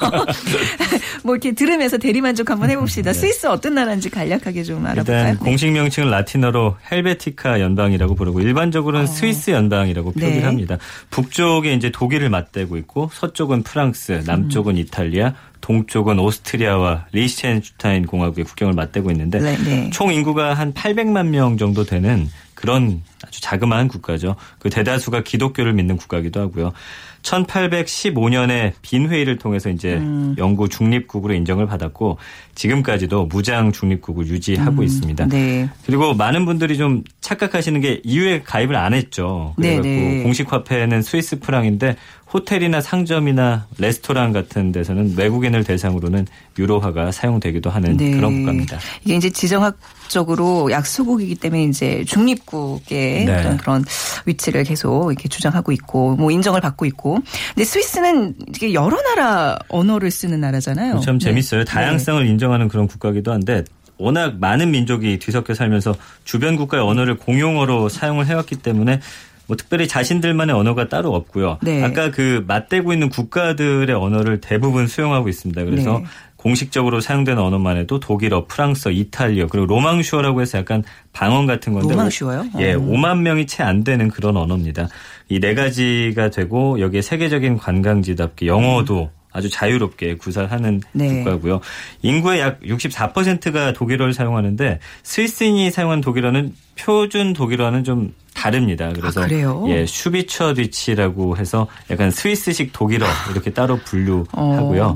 뭐 1.23 1.35
이렇게 1.35 1.51
들으면서 1.51 1.97
대리만족 1.97 2.49
한번 2.49 2.69
해봅시다. 2.69 3.11
스위스 3.11 3.47
어떤 3.47 3.75
나라인지 3.75 4.09
간략하게 4.09 4.63
좀 4.63 4.85
알아볼까요? 4.85 5.23
네. 5.23 5.29
일단 5.31 5.37
공식 5.37 5.71
명칭은 5.71 6.09
라틴어로 6.09 6.77
헬베티카 6.89 7.59
연방이라고 7.59 8.15
부르고 8.15 8.39
일반적으로는 8.39 9.07
스위스 9.07 9.51
연방이라고 9.51 10.11
표기를 10.11 10.37
어. 10.37 10.39
네. 10.39 10.43
합니다. 10.43 10.77
북쪽에 11.09 11.73
이제 11.73 11.91
독일을 11.91 12.29
맞대고 12.29 12.77
있고 12.77 13.09
서쪽은 13.13 13.63
프랑스, 13.63 14.23
남쪽은 14.25 14.75
음. 14.75 14.77
이탈리아, 14.77 15.33
동쪽은 15.59 16.17
오스트리아와 16.17 17.07
리히텐슈타인 17.11 18.05
공화국의 18.05 18.45
국경을 18.45 18.73
맞대고 18.73 19.11
있는데 19.11 19.39
네, 19.39 19.57
네. 19.57 19.89
총 19.91 20.13
인구가 20.13 20.53
한 20.53 20.73
800만 20.73 21.27
명 21.27 21.57
정도 21.57 21.83
되는 21.83 22.29
그런 22.57 23.03
아주 23.23 23.39
자그마한 23.39 23.87
국가죠. 23.87 24.35
그 24.57 24.71
대다수가 24.71 25.21
기독교를 25.21 25.73
믿는 25.73 25.95
국가기도 25.95 26.39
하고요. 26.39 26.73
1815년에 27.21 28.73
빈 28.81 29.09
회의를 29.09 29.37
통해서 29.37 29.69
이제 29.69 29.95
음. 29.95 30.33
영구 30.39 30.69
중립국으로 30.69 31.35
인정을 31.35 31.67
받았고 31.67 32.17
지금까지도 32.55 33.25
무장 33.25 33.71
중립국을 33.71 34.25
유지하고 34.27 34.81
있습니다. 34.81 35.27
네. 35.27 35.69
그리고 35.85 36.15
많은 36.15 36.45
분들이 36.45 36.77
좀 36.77 37.03
착각하시는 37.21 37.79
게 37.79 38.01
이후에 38.03 38.41
가입을 38.41 38.75
안 38.75 38.93
했죠. 38.93 39.53
그래갖고 39.57 39.83
네네. 39.83 40.23
공식 40.23 40.51
화폐는 40.51 41.03
스위스 41.03 41.39
프랑인데 41.39 41.95
호텔이나 42.33 42.81
상점이나 42.81 43.67
레스토랑 43.77 44.33
같은 44.33 44.71
데서는 44.71 45.13
외국인을 45.15 45.63
대상으로는 45.63 46.27
유로화가 46.59 47.11
사용되기도 47.11 47.69
하는 47.69 47.95
네. 47.95 48.11
그런 48.11 48.39
국가입니다. 48.39 48.79
이게 49.05 49.15
이제 49.15 49.29
지정학적으로 49.29 50.69
약소국이기 50.69 51.35
때문에 51.35 51.63
이제 51.65 52.03
중립국의 52.05 53.25
네. 53.25 53.39
어떤 53.39 53.57
그런 53.57 53.85
위치를 54.25 54.65
계속 54.65 55.11
이렇게 55.11 55.29
주장하고 55.29 55.71
있고 55.71 56.15
뭐 56.17 56.29
인정을 56.29 56.59
받고 56.59 56.85
있고. 56.85 57.19
근데 57.55 57.63
스위스는 57.63 58.35
이게 58.49 58.73
여러 58.73 59.01
나라 59.01 59.57
언어를 59.69 60.11
쓰는 60.11 60.41
나라잖아요. 60.41 60.99
참 60.99 61.19
네. 61.19 61.25
재밌어요. 61.25 61.63
다양성을 61.63 62.25
인정하는 62.25 62.67
그런 62.67 62.87
국가기도 62.87 63.31
한데 63.31 63.63
워낙 63.97 64.37
많은 64.39 64.71
민족이 64.71 65.17
뒤섞여 65.19 65.53
살면서 65.53 65.95
주변 66.23 66.55
국가의 66.55 66.83
언어를 66.83 67.15
공용어로 67.15 67.89
사용을 67.89 68.27
해왔기 68.27 68.57
때문에 68.57 68.99
뭐 69.47 69.55
특별히 69.57 69.87
자신들만의 69.87 70.53
언어가 70.55 70.87
따로 70.89 71.13
없고요. 71.15 71.57
네. 71.61 71.83
아까 71.83 72.11
그 72.11 72.43
맞대고 72.47 72.93
있는 72.93 73.09
국가들의 73.09 73.93
언어를 73.95 74.41
대부분 74.41 74.87
수용하고 74.87 75.29
있습니다. 75.29 75.63
그래서 75.63 75.99
네. 75.99 76.05
공식적으로 76.35 76.99
사용되는 77.01 77.41
언어만 77.41 77.77
해도 77.77 77.99
독일어, 77.99 78.45
프랑스어, 78.45 78.91
이탈리아 78.91 79.47
그리고 79.47 79.65
로망슈어라고 79.65 80.41
해서 80.41 80.59
약간 80.59 80.83
방언 81.11 81.45
같은 81.47 81.73
건데 81.73 81.89
로망슈어요? 81.93 82.45
예, 82.59 82.73
어. 82.73 82.79
5만 82.79 83.21
명이 83.21 83.47
채 83.47 83.63
안 83.63 83.83
되는 83.83 84.07
그런 84.09 84.37
언어입니다. 84.37 84.87
이 85.29 85.39
네 85.39 85.55
가지가 85.55 86.29
되고 86.29 86.79
여기에 86.79 87.01
세계적인 87.01 87.57
관광지답게 87.57 88.47
영어도 88.47 89.09
아주 89.31 89.49
자유롭게 89.49 90.15
구사하는 90.15 90.81
네. 90.93 91.23
국가고요. 91.23 91.61
인구의 92.01 92.39
약 92.39 92.59
64%가 92.61 93.73
독일어를 93.73 94.13
사용하는데 94.13 94.79
스위스인이 95.03 95.69
사용하는 95.71 96.01
독일어는 96.01 96.53
표준 96.77 97.33
독일어는 97.33 97.83
좀 97.83 98.13
다릅니다. 98.33 98.91
그래서 98.93 99.23
아? 99.23 99.27
예, 99.67 99.85
슈비처디치라고 99.85 101.37
해서 101.37 101.67
약간 101.89 102.11
스위스식 102.11 102.71
독일어 102.71 103.05
이렇게 103.31 103.51
따로 103.51 103.77
분류하고요. 103.77 104.83
어. 104.83 104.93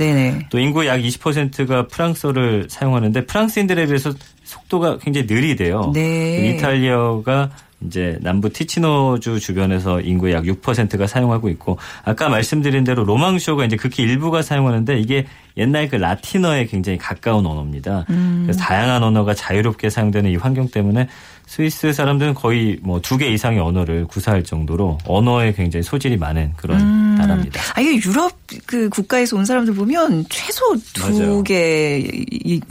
또 0.49 0.59
인구 0.59 0.85
약 0.85 0.99
20%가 0.99 1.87
프랑스어를 1.87 2.67
사용하는데 2.69 3.25
프랑스인들에 3.25 3.87
비해서 3.87 4.13
속도가 4.43 4.99
굉장히 4.99 5.27
느리대요. 5.27 5.91
네. 5.93 6.49
이탈리아가 6.55 7.49
이제 7.85 8.17
남부 8.21 8.49
티치노주 8.49 9.39
주변에서 9.39 10.01
인구의 10.01 10.33
약 10.33 10.43
6%가 10.43 11.07
사용하고 11.07 11.49
있고 11.49 11.77
아까 12.03 12.29
말씀드린 12.29 12.83
대로 12.83 13.03
로망쇼가 13.03 13.65
이제 13.65 13.75
극히 13.75 14.03
일부가 14.03 14.41
사용하는데 14.41 14.99
이게 14.99 15.25
옛날 15.57 15.89
그 15.89 15.95
라틴어에 15.95 16.65
굉장히 16.65 16.97
가까운 16.97 17.45
언어입니다. 17.45 18.05
음. 18.09 18.43
그래서 18.45 18.59
다양한 18.59 19.03
언어가 19.03 19.33
자유롭게 19.33 19.89
사용되는 19.89 20.31
이 20.31 20.35
환경 20.35 20.69
때문에 20.69 21.07
스위스 21.51 21.91
사람들은 21.91 22.33
거의 22.33 22.77
뭐 22.81 23.01
두 23.01 23.17
개 23.17 23.27
이상의 23.27 23.59
언어를 23.59 24.05
구사할 24.07 24.43
정도로 24.43 24.97
언어에 25.05 25.51
굉장히 25.51 25.83
소질이 25.83 26.15
많은 26.15 26.53
그런 26.55 26.79
음. 26.79 27.15
나라입니다. 27.19 27.61
아, 27.75 27.81
이게 27.81 27.95
유럽 28.07 28.31
그 28.65 28.87
국가에서 28.89 29.35
온 29.35 29.43
사람들 29.43 29.73
보면 29.75 30.25
최소. 30.29 30.75
두 30.93 31.43
개 31.43 32.01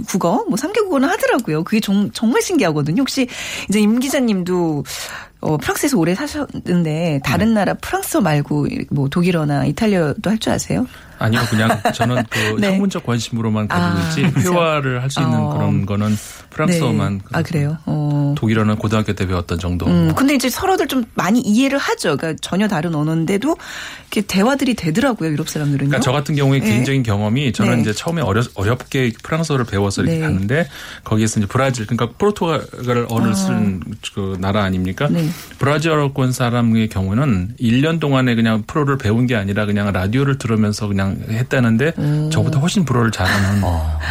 국어, 0.08 0.44
뭐삼개 0.48 0.80
국어는 0.80 1.08
하더라고요. 1.10 1.62
그게 1.64 1.80
정, 1.80 2.10
정말 2.12 2.40
신기하거든요. 2.40 3.02
혹시 3.02 3.26
이제 3.68 3.80
임 3.80 3.98
기자님도 3.98 4.84
어, 5.40 5.56
프랑스에서 5.58 5.98
오래 5.98 6.14
사셨는데 6.14 7.20
다른 7.24 7.48
네. 7.48 7.54
나라 7.54 7.74
프랑스어 7.74 8.20
말고 8.22 8.66
뭐 8.90 9.08
독일어나 9.08 9.66
이탈리아도 9.66 10.30
할 10.30 10.38
줄 10.38 10.52
아세요? 10.54 10.86
아니요, 11.20 11.40
그냥 11.48 11.68
저는 11.94 12.24
그 12.28 12.56
네. 12.58 12.68
학문적 12.68 13.04
관심으로만 13.06 13.68
가지고 13.68 14.00
아, 14.00 14.08
있지 14.08 14.22
그렇죠. 14.22 14.52
회화를 14.54 15.02
할 15.02 15.10
수 15.10 15.20
있는 15.20 15.38
어. 15.38 15.52
그런 15.52 15.86
거는 15.86 16.16
프랑스어만. 16.50 17.14
네. 17.18 17.24
아, 17.32 17.42
그래요? 17.42 17.76
어. 17.86 18.34
독일어는 18.38 18.76
고등학교 18.76 19.12
때 19.12 19.26
배웠던 19.26 19.58
정도. 19.58 19.86
음, 19.86 20.12
근데 20.14 20.34
이제 20.34 20.48
서로들 20.48 20.86
좀 20.88 21.04
많이 21.14 21.40
이해를 21.40 21.78
하죠. 21.78 22.16
그러니까 22.16 22.38
전혀 22.40 22.66
다른 22.68 22.94
언어인데도 22.94 23.56
이렇게 24.02 24.20
대화들이 24.26 24.74
되더라고요, 24.74 25.30
유럽 25.30 25.48
사람들은요. 25.48 25.90
그러니까 25.90 26.00
저 26.00 26.12
같은 26.12 26.34
경우에 26.36 26.60
네. 26.60 26.66
개인적인 26.70 27.02
경험이 27.02 27.52
저는 27.52 27.76
네. 27.76 27.80
이제 27.82 27.92
처음에 27.92 28.22
어려, 28.22 28.42
어렵게 28.54 29.12
프랑스어를 29.22 29.64
배워서 29.64 30.02
이렇게 30.02 30.18
네. 30.18 30.22
갔는데 30.22 30.68
거기에서 31.04 31.40
이제 31.40 31.46
브라질 31.48 31.86
그러니까 31.86 32.16
포르투갈어를 32.18 33.34
쓰는 33.34 33.80
그 34.14 34.36
나라 34.40 34.62
아닙니까? 34.62 35.08
네. 35.10 35.28
브라질어권 35.58 36.32
사람의 36.32 36.88
경우는 36.88 37.56
1년 37.60 38.00
동안에 38.00 38.34
그냥 38.34 38.62
프로를 38.66 38.96
배운 38.98 39.26
게 39.26 39.34
아니라 39.36 39.66
그냥 39.66 39.92
라디오를 39.92 40.38
들으면서 40.38 40.88
그냥 40.88 41.09
했다는데 41.28 42.30
저보다 42.30 42.58
훨씬 42.58 42.84
불어를 42.84 43.10
잘하는 43.10 43.62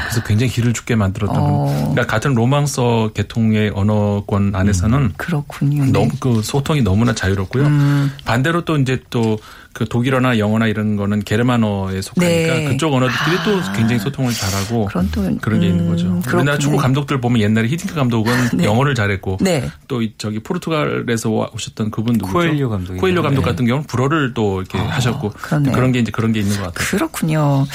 그래서 0.03 0.23
굉장히 0.25 0.51
기를 0.51 0.73
죽게 0.73 0.95
만들었던 0.95 1.37
어. 1.37 1.65
그러니까 1.91 2.05
같은 2.07 2.33
로망서 2.33 3.11
계통의 3.13 3.71
언어권 3.73 4.55
안에서는 4.55 5.13
그렇군요. 5.17 5.85
네. 5.85 5.91
너무 5.91 6.09
그 6.19 6.41
소통이 6.41 6.81
너무나 6.81 7.13
자유롭고요. 7.13 7.65
음. 7.65 8.11
반대로 8.25 8.65
또 8.65 8.77
이제 8.77 8.99
또 9.09 9.37
그 9.79 9.87
독일어나 9.87 10.37
영어나 10.39 10.67
이런 10.67 10.97
거는 10.97 11.21
게르만어에 11.23 12.01
속하니까 12.01 12.53
네. 12.53 12.65
그쪽 12.65 12.93
언어들끼리 12.93 13.37
또 13.45 13.73
굉장히 13.73 13.97
소통을 13.99 14.33
잘하고 14.33 14.87
그런 14.87 15.09
또, 15.09 15.21
그런 15.39 15.61
게 15.61 15.67
있는 15.67 15.85
음, 15.85 15.89
거죠. 15.91 16.07
그렇군요. 16.09 16.35
우리나라 16.35 16.57
축구 16.57 16.75
감독들 16.75 17.21
보면 17.21 17.39
옛날에 17.39 17.69
히딩크 17.69 17.95
감독은 17.95 18.33
네. 18.55 18.65
영어를 18.65 18.93
잘했고 18.93 19.37
네. 19.39 19.69
또이 19.87 20.15
저기 20.17 20.39
포르투갈에서 20.39 21.29
와- 21.31 21.49
오셨던 21.53 21.91
그분 21.91 22.15
누구죠? 22.15 22.33
코엘료 22.33 22.69
감독이죠. 22.69 22.99
코엘료 22.99 23.21
감독 23.23 23.39
네. 23.39 23.45
같은 23.51 23.65
경우는 23.65 23.87
불어를 23.87 24.33
또 24.33 24.59
이렇게 24.59 24.77
하셨고 24.77 25.29
그러네요. 25.29 25.71
그런 25.73 25.93
게 25.93 25.99
이제 25.99 26.11
그런 26.11 26.33
게 26.33 26.41
있는 26.41 26.57
것 26.57 26.63
같아요. 26.73 26.85
그렇군요. 26.89 27.65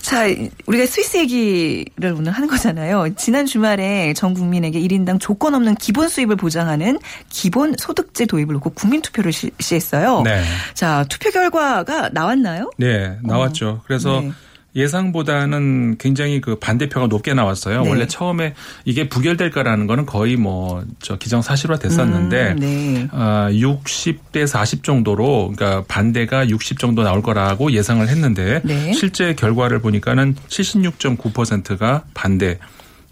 자, 0.00 0.24
우리가 0.66 0.86
스위스 0.86 1.18
얘기를 1.18 2.12
오늘 2.16 2.32
하는 2.32 2.48
거잖아요. 2.48 3.08
지난 3.16 3.44
주말에 3.44 4.14
전 4.14 4.32
국민에게 4.32 4.80
1인당 4.80 5.20
조건 5.20 5.54
없는 5.54 5.74
기본 5.74 6.08
수입을 6.08 6.36
보장하는 6.36 6.98
기본 7.28 7.74
소득제 7.78 8.24
도입을 8.26 8.54
놓고 8.54 8.70
국민 8.70 9.02
투표를 9.02 9.32
실시했어요. 9.32 10.22
네. 10.22 10.42
자, 10.74 11.04
투표 11.08 11.30
결과가 11.38 12.10
나왔나요? 12.12 12.70
네, 12.78 13.18
나왔죠. 13.22 13.82
그래서 13.86 14.20
네. 14.20 14.30
예상보다는 14.76 15.96
굉장히 15.98 16.40
그 16.40 16.56
반대표가 16.58 17.06
높게 17.06 17.32
나왔어요. 17.34 17.82
네. 17.82 17.88
원래 17.88 18.06
처음에 18.08 18.54
이게 18.84 19.08
부결될까라는 19.08 19.86
거는 19.86 20.06
거의 20.06 20.36
뭐 20.36 20.82
저 21.00 21.16
기정사실화 21.16 21.78
됐었는데 21.78 22.52
음, 22.52 22.56
네. 22.58 23.08
아, 23.12 23.48
60대 23.50 24.46
40 24.46 24.82
정도로 24.84 25.52
그러니까 25.54 25.84
반대가 25.86 26.48
60 26.48 26.78
정도 26.78 27.02
나올 27.02 27.20
거라고 27.22 27.70
예상을 27.72 28.06
했는데 28.08 28.60
네. 28.64 28.92
실제 28.94 29.34
결과를 29.34 29.80
보니까는 29.80 30.34
76.9%가 30.48 32.04
반대 32.14 32.58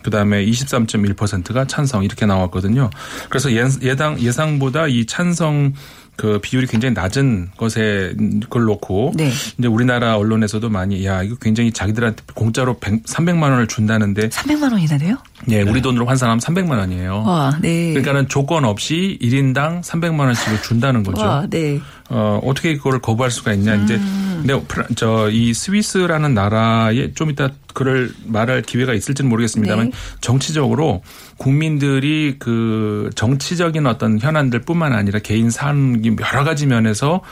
그다음에 0.03 0.45
23.1%가 0.45 1.67
찬성 1.67 2.03
이렇게 2.03 2.27
나왔거든요. 2.27 2.91
그래서 3.29 3.53
예- 3.53 3.69
예당 3.83 4.19
예상보다 4.21 4.89
이 4.89 5.07
찬성 5.07 5.75
그 6.17 6.39
비율이 6.41 6.67
굉장히 6.67 6.95
낮은 6.95 7.51
것에 7.57 8.15
걸 8.51 8.65
놓고 8.65 9.13
네. 9.17 9.31
이제 9.59 9.67
우리나라 9.67 10.17
언론에서도 10.17 10.69
많이 10.69 11.05
야 11.07 11.23
이거 11.23 11.37
굉장히 11.41 11.73
자기들한테 11.73 12.23
공짜로 12.35 12.75
100, 12.79 13.05
300만 13.05 13.43
원을 13.43 13.67
준다는데 13.67 14.29
300만 14.29 14.73
원이나 14.73 14.99
돼요? 14.99 15.17
예 15.49 15.63
우리 15.63 15.81
돈으로 15.81 16.07
환산하면 16.07 16.39
300만 16.39 16.79
원이에요. 16.79 17.23
와, 17.27 17.59
네. 17.61 17.89
그러니까는 17.91 18.29
조건 18.29 18.65
없이 18.65 19.19
1인당 19.23 19.83
300만 19.83 20.21
원씩을 20.21 20.63
준다는 20.63 21.03
거죠. 21.03 21.23
와, 21.23 21.47
네. 21.49 21.81
어, 22.13 22.41
어떻게 22.45 22.77
그걸 22.77 23.01
거부할 23.01 23.31
수가 23.31 23.53
있냐. 23.55 23.75
이제 23.77 23.95
음. 23.97 24.45
근데 24.47 24.95
저 24.95 25.31
이 25.31 25.55
스위스라는 25.55 26.35
나라에 26.35 27.13
좀 27.15 27.31
이따 27.31 27.51
그럴 27.75 28.11
말할 28.27 28.63
기회가 28.63 28.93
있을지는 28.93 29.29
모르겠습니다만 29.31 29.87
네. 29.91 29.97
정치적으로 30.21 31.03
국민들이 31.39 32.37
그 32.39 33.11
정치적인 33.15 33.87
어떤 33.87 34.19
현안들뿐만 34.21 34.93
아니라 34.93 35.21
개인 35.21 35.51
삶 35.51 36.03
여러 36.05 36.45
가지 36.45 36.67
면에서 36.67 37.23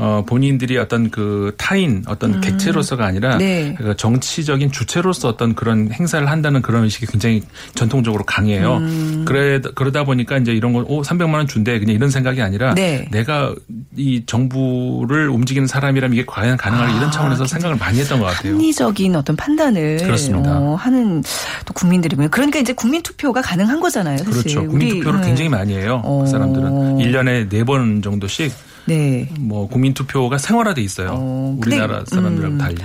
어 0.00 0.24
본인들이 0.26 0.78
어떤 0.78 1.10
그 1.10 1.54
타인 1.58 2.02
어떤 2.06 2.40
객체로서가 2.40 3.04
아니라 3.04 3.36
네. 3.36 3.74
그 3.76 3.94
정치적인 3.94 4.72
주체로서 4.72 5.28
어떤 5.28 5.54
그런 5.54 5.92
행사를 5.92 6.26
한다는 6.26 6.62
그런 6.62 6.84
의식이 6.84 7.04
굉장히 7.04 7.42
전통적으로 7.74 8.24
강해요. 8.24 8.78
음. 8.78 9.24
그래 9.26 9.60
그러다 9.74 10.04
보니까 10.04 10.38
이제 10.38 10.52
이런 10.52 10.72
거, 10.72 10.80
오 10.88 11.02
300만 11.02 11.34
원 11.34 11.46
준대 11.46 11.78
그냥 11.78 11.94
이런 11.94 12.08
생각이 12.08 12.40
아니라 12.40 12.72
네. 12.74 13.06
내가 13.10 13.54
이 13.94 14.22
정부를 14.24 15.28
움직이는 15.28 15.68
사람이라면 15.68 16.14
이게 16.14 16.24
과연 16.26 16.56
가능할까 16.56 16.96
이런 16.96 17.10
차원에서 17.10 17.44
생각을 17.44 17.76
많이 17.76 18.00
했던 18.00 18.20
것 18.20 18.26
같아요. 18.26 18.54
합리적인 18.54 19.14
어떤 19.16 19.36
판단을 19.36 19.98
그렇습니다. 19.98 20.58
어, 20.58 20.76
하는 20.76 21.22
또 21.66 21.74
국민들이군요. 21.74 22.28
그러니까 22.30 22.58
이제 22.58 22.72
국민 22.72 23.02
투표가 23.02 23.42
가능한 23.42 23.80
거잖아요. 23.80 24.16
사실. 24.16 24.32
그렇죠. 24.32 24.66
국민 24.66 24.88
투표를 24.96 25.20
네. 25.20 25.26
굉장히 25.26 25.50
많이 25.50 25.74
해요. 25.74 26.00
어. 26.04 26.22
그 26.24 26.30
사람들은 26.30 26.96
1년에 26.96 27.50
4번 27.50 28.02
정도씩 28.02 28.69
네. 28.90 29.28
뭐 29.38 29.68
국민 29.68 29.94
투표가 29.94 30.38
생활화돼 30.38 30.82
있어요. 30.82 31.10
어, 31.12 31.56
우리나라 31.58 32.04
사람들하고 32.04 32.54
음, 32.54 32.58
달리. 32.58 32.76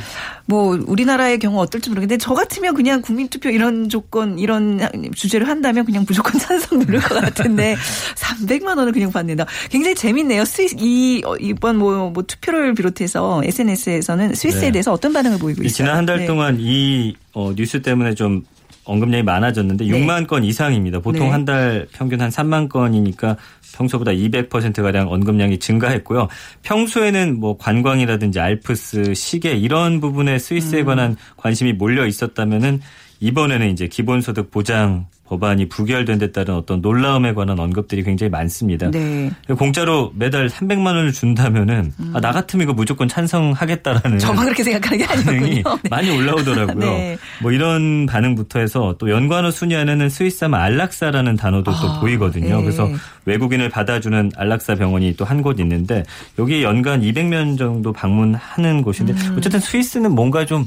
뭐 0.45 0.77
우리나라의 0.85 1.39
경우 1.39 1.59
어떨지 1.59 1.89
모르겠는데 1.89 2.19
저 2.19 2.35
같으면 2.35 2.75
그냥 2.75 3.01
국민 3.01 3.27
투표 3.27 3.49
이런 3.49 3.89
조건 3.89 4.37
이런 4.37 4.79
주제를 5.15 5.47
한다면 5.47 5.85
그냥 5.85 6.05
무조건 6.07 6.33
찬성 6.39 6.79
누를 6.79 6.99
것 6.99 7.19
같은데 7.19 7.75
300만 8.15 8.77
원을 8.77 8.91
그냥 8.91 9.11
받는다. 9.11 9.45
굉장히 9.71 9.95
재밌네요. 9.95 10.45
스위스 10.45 10.75
이 10.79 11.23
어, 11.25 11.35
이번 11.37 11.77
뭐, 11.77 12.11
뭐 12.11 12.23
투표를 12.23 12.75
비롯해서 12.75 13.41
SNS에서는 13.43 14.35
스위스에 14.35 14.67
네. 14.67 14.71
대해서 14.73 14.91
어떤 14.91 15.11
반응을 15.13 15.39
보이고 15.39 15.63
이 15.63 15.65
있어요? 15.65 15.75
지난 15.77 15.97
한달 15.97 16.19
네. 16.19 16.25
동안 16.27 16.57
이 16.59 17.15
어, 17.33 17.53
뉴스 17.55 17.81
때문에 17.81 18.13
좀 18.13 18.43
언급량이 18.85 19.23
많아졌는데 19.23 19.85
네. 19.85 19.91
6만 19.91 20.27
건 20.27 20.43
이상입니다. 20.43 20.99
보통 20.99 21.27
네. 21.27 21.31
한달 21.31 21.87
평균 21.91 22.21
한 22.21 22.29
3만 22.29 22.69
건이니까 22.69 23.35
평소보다 23.75 24.11
200%가량 24.11 25.11
언급량이 25.11 25.59
증가했고요. 25.59 26.27
평소에는 26.63 27.39
뭐 27.39 27.57
관광이라든지 27.57 28.39
알프스, 28.39 29.13
시계 29.13 29.55
이런 29.55 29.99
부분에 29.99 30.39
스위스에 30.39 30.81
음. 30.81 30.85
관한 30.85 31.17
관심이 31.37 31.73
몰려 31.73 32.05
있었다면은 32.05 32.81
이번에는 33.19 33.69
이제 33.71 33.87
기본소득 33.87 34.51
보장 34.51 35.07
법안이 35.27 35.69
부결된 35.69 36.19
데 36.19 36.31
따른 36.31 36.53
어떤 36.55 36.81
놀라움에 36.81 37.33
관한 37.33 37.59
언급들이 37.59 38.03
굉장히 38.03 38.29
많습니다. 38.29 38.91
네. 38.91 39.31
공짜로 39.57 40.11
매달 40.15 40.47
300만 40.47 40.85
원을 40.87 41.11
준다면은 41.13 41.93
아, 42.13 42.19
나 42.21 42.31
같으면 42.31 42.63
이거 42.65 42.73
무조건 42.73 43.07
찬성하겠다라는 43.07 44.19
저만 44.19 44.45
그렇게 44.45 44.63
생각하는 44.63 44.97
게 44.99 45.05
아니었군요. 45.05 45.63
네. 45.63 45.63
많이 45.89 46.09
올라오더라고요. 46.15 46.77
네. 46.79 47.17
뭐 47.41 47.51
이런 47.51 48.05
반응부터 48.05 48.59
해서 48.59 48.95
또 48.99 49.09
연관어 49.09 49.51
순위 49.51 49.75
안에는 49.75 50.09
스위스하면 50.09 50.59
안락사라는 50.59 51.35
단어도 51.37 51.71
또 51.71 51.77
아, 51.89 51.99
보이거든요. 51.99 52.57
네. 52.57 52.61
그래서 52.63 52.87
외국인을 53.25 53.69
받아주는 53.69 54.31
안락사 54.35 54.75
병원이 54.75 55.15
또 55.17 55.25
한 55.25 55.41
곳 55.41 55.59
있는데 55.59 56.03
여기 56.39 56.63
연간 56.63 57.01
200명 57.01 57.57
정도 57.57 57.91
방문하는 57.91 58.81
곳인데 58.83 59.13
음. 59.13 59.35
어쨌든 59.37 59.59
스위스는 59.59 60.11
뭔가 60.11 60.45
좀 60.45 60.65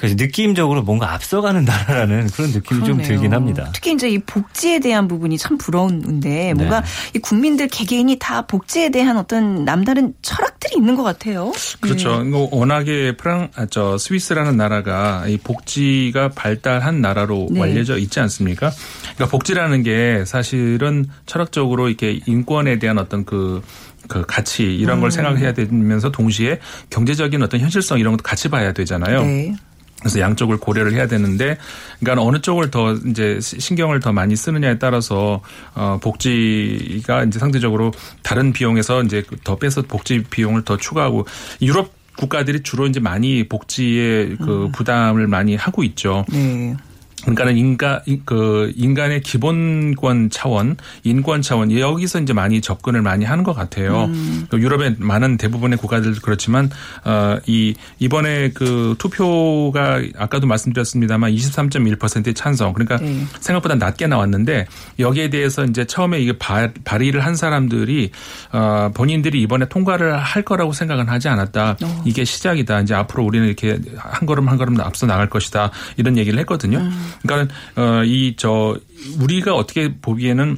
그래서 0.00 0.16
느낌적으로 0.18 0.82
뭔가 0.82 1.12
앞서가는 1.12 1.62
나라라는 1.66 2.28
그런 2.28 2.52
느낌이 2.52 2.80
좀 2.80 2.96
그러네요. 2.96 3.06
들긴 3.06 3.34
합니다. 3.34 3.68
특히 3.74 3.92
이제 3.92 4.08
이 4.08 4.18
복지에 4.18 4.78
대한 4.78 5.06
부분이 5.06 5.36
참 5.36 5.58
부러운데 5.58 6.54
뭔가 6.54 6.80
네. 6.80 6.86
이 7.16 7.18
국민들 7.18 7.68
개개인이 7.68 8.18
다 8.18 8.46
복지에 8.46 8.88
대한 8.88 9.18
어떤 9.18 9.66
남다른 9.66 10.14
철학들이 10.22 10.76
있는 10.78 10.96
것 10.96 11.02
같아요. 11.02 11.52
그렇죠. 11.80 12.22
네. 12.22 12.48
워낙에 12.50 13.18
프랑, 13.18 13.50
아, 13.56 13.66
저 13.66 13.98
스위스라는 13.98 14.56
나라가 14.56 15.26
이 15.26 15.36
복지가 15.36 16.30
발달한 16.30 17.02
나라로 17.02 17.48
네. 17.50 17.60
알려져 17.60 17.98
있지 17.98 18.20
않습니까? 18.20 18.70
그러니까 19.02 19.26
복지라는 19.26 19.82
게 19.82 20.24
사실은 20.24 21.04
철학적으로 21.26 21.88
이렇게 21.88 22.20
인권에 22.24 22.78
대한 22.78 22.96
어떤 22.96 23.26
그그 23.26 24.24
가치 24.26 24.62
이런 24.62 24.96
음. 24.96 25.00
걸 25.02 25.10
생각해야 25.10 25.52
되면서 25.52 26.10
동시에 26.10 26.58
경제적인 26.88 27.42
어떤 27.42 27.60
현실성 27.60 27.98
이런 27.98 28.14
것도 28.14 28.22
같이 28.22 28.48
봐야 28.48 28.72
되잖아요. 28.72 29.24
네. 29.24 29.54
그래서 30.00 30.20
양쪽을 30.20 30.56
고려를 30.56 30.92
해야 30.92 31.06
되는데, 31.06 31.56
그러니까 32.00 32.26
어느 32.26 32.40
쪽을 32.40 32.70
더 32.70 32.94
이제 32.94 33.38
신경을 33.40 34.00
더 34.00 34.12
많이 34.12 34.34
쓰느냐에 34.34 34.78
따라서 34.78 35.40
어 35.74 35.98
복지가 36.02 37.24
이제 37.24 37.38
상대적으로 37.38 37.92
다른 38.22 38.52
비용에서 38.52 39.02
이제 39.02 39.22
더 39.44 39.56
빼서 39.56 39.82
복지 39.82 40.22
비용을 40.22 40.64
더 40.64 40.76
추가하고 40.76 41.26
유럽 41.62 41.92
국가들이 42.16 42.62
주로 42.62 42.86
이제 42.86 43.00
많이 43.00 43.48
복지에 43.48 44.36
그 44.36 44.68
부담을 44.72 45.26
많이 45.26 45.56
하고 45.56 45.82
있죠. 45.84 46.24
네. 46.30 46.76
그러니까는 47.22 47.56
인간 47.56 48.00
그 48.24 48.72
인간의 48.76 49.20
기본권 49.22 50.30
차원, 50.30 50.76
인권 51.04 51.42
차원 51.42 51.72
여기서 51.72 52.20
이제 52.20 52.32
많이 52.32 52.60
접근을 52.60 53.02
많이 53.02 53.24
하는 53.24 53.44
것 53.44 53.54
같아요. 53.54 54.04
음. 54.04 54.46
유럽의 54.52 54.96
많은 54.98 55.36
대부분의 55.36 55.78
국가들 55.78 56.14
그렇지만 56.22 56.70
어이 57.04 57.74
이번에 57.98 58.50
그 58.50 58.94
투표가 58.98 60.02
아까도 60.16 60.46
말씀드렸습니다만 60.46 61.32
23.1%의 61.32 62.34
찬성. 62.34 62.72
그러니까 62.72 62.96
네. 62.98 63.24
생각보다 63.40 63.74
낮게 63.74 64.06
나왔는데 64.06 64.66
여기에 64.98 65.30
대해서 65.30 65.64
이제 65.64 65.84
처음에 65.84 66.20
이게 66.20 66.36
발, 66.38 66.72
발의를 66.84 67.24
한 67.24 67.34
사람들이 67.36 68.10
어 68.52 68.90
본인들이 68.94 69.40
이번에 69.42 69.66
통과를 69.68 70.18
할 70.18 70.42
거라고 70.42 70.72
생각은 70.72 71.08
하지 71.08 71.28
않았다. 71.28 71.76
어. 71.82 72.02
이게 72.04 72.24
시작이다. 72.24 72.80
이제 72.80 72.94
앞으로 72.94 73.24
우리는 73.24 73.46
이렇게 73.46 73.78
한 73.96 74.26
걸음 74.26 74.48
한 74.48 74.56
걸음 74.56 74.80
앞서 74.80 75.06
나갈 75.06 75.28
것이다. 75.28 75.70
이런 75.96 76.16
얘기를 76.16 76.38
했거든요. 76.40 76.78
음. 76.78 77.09
그러니까 77.22 77.54
어 77.76 78.02
이 78.04 78.34
저 78.36 78.76
우리가 79.20 79.54
어떻게 79.54 79.94
보기에는 80.00 80.56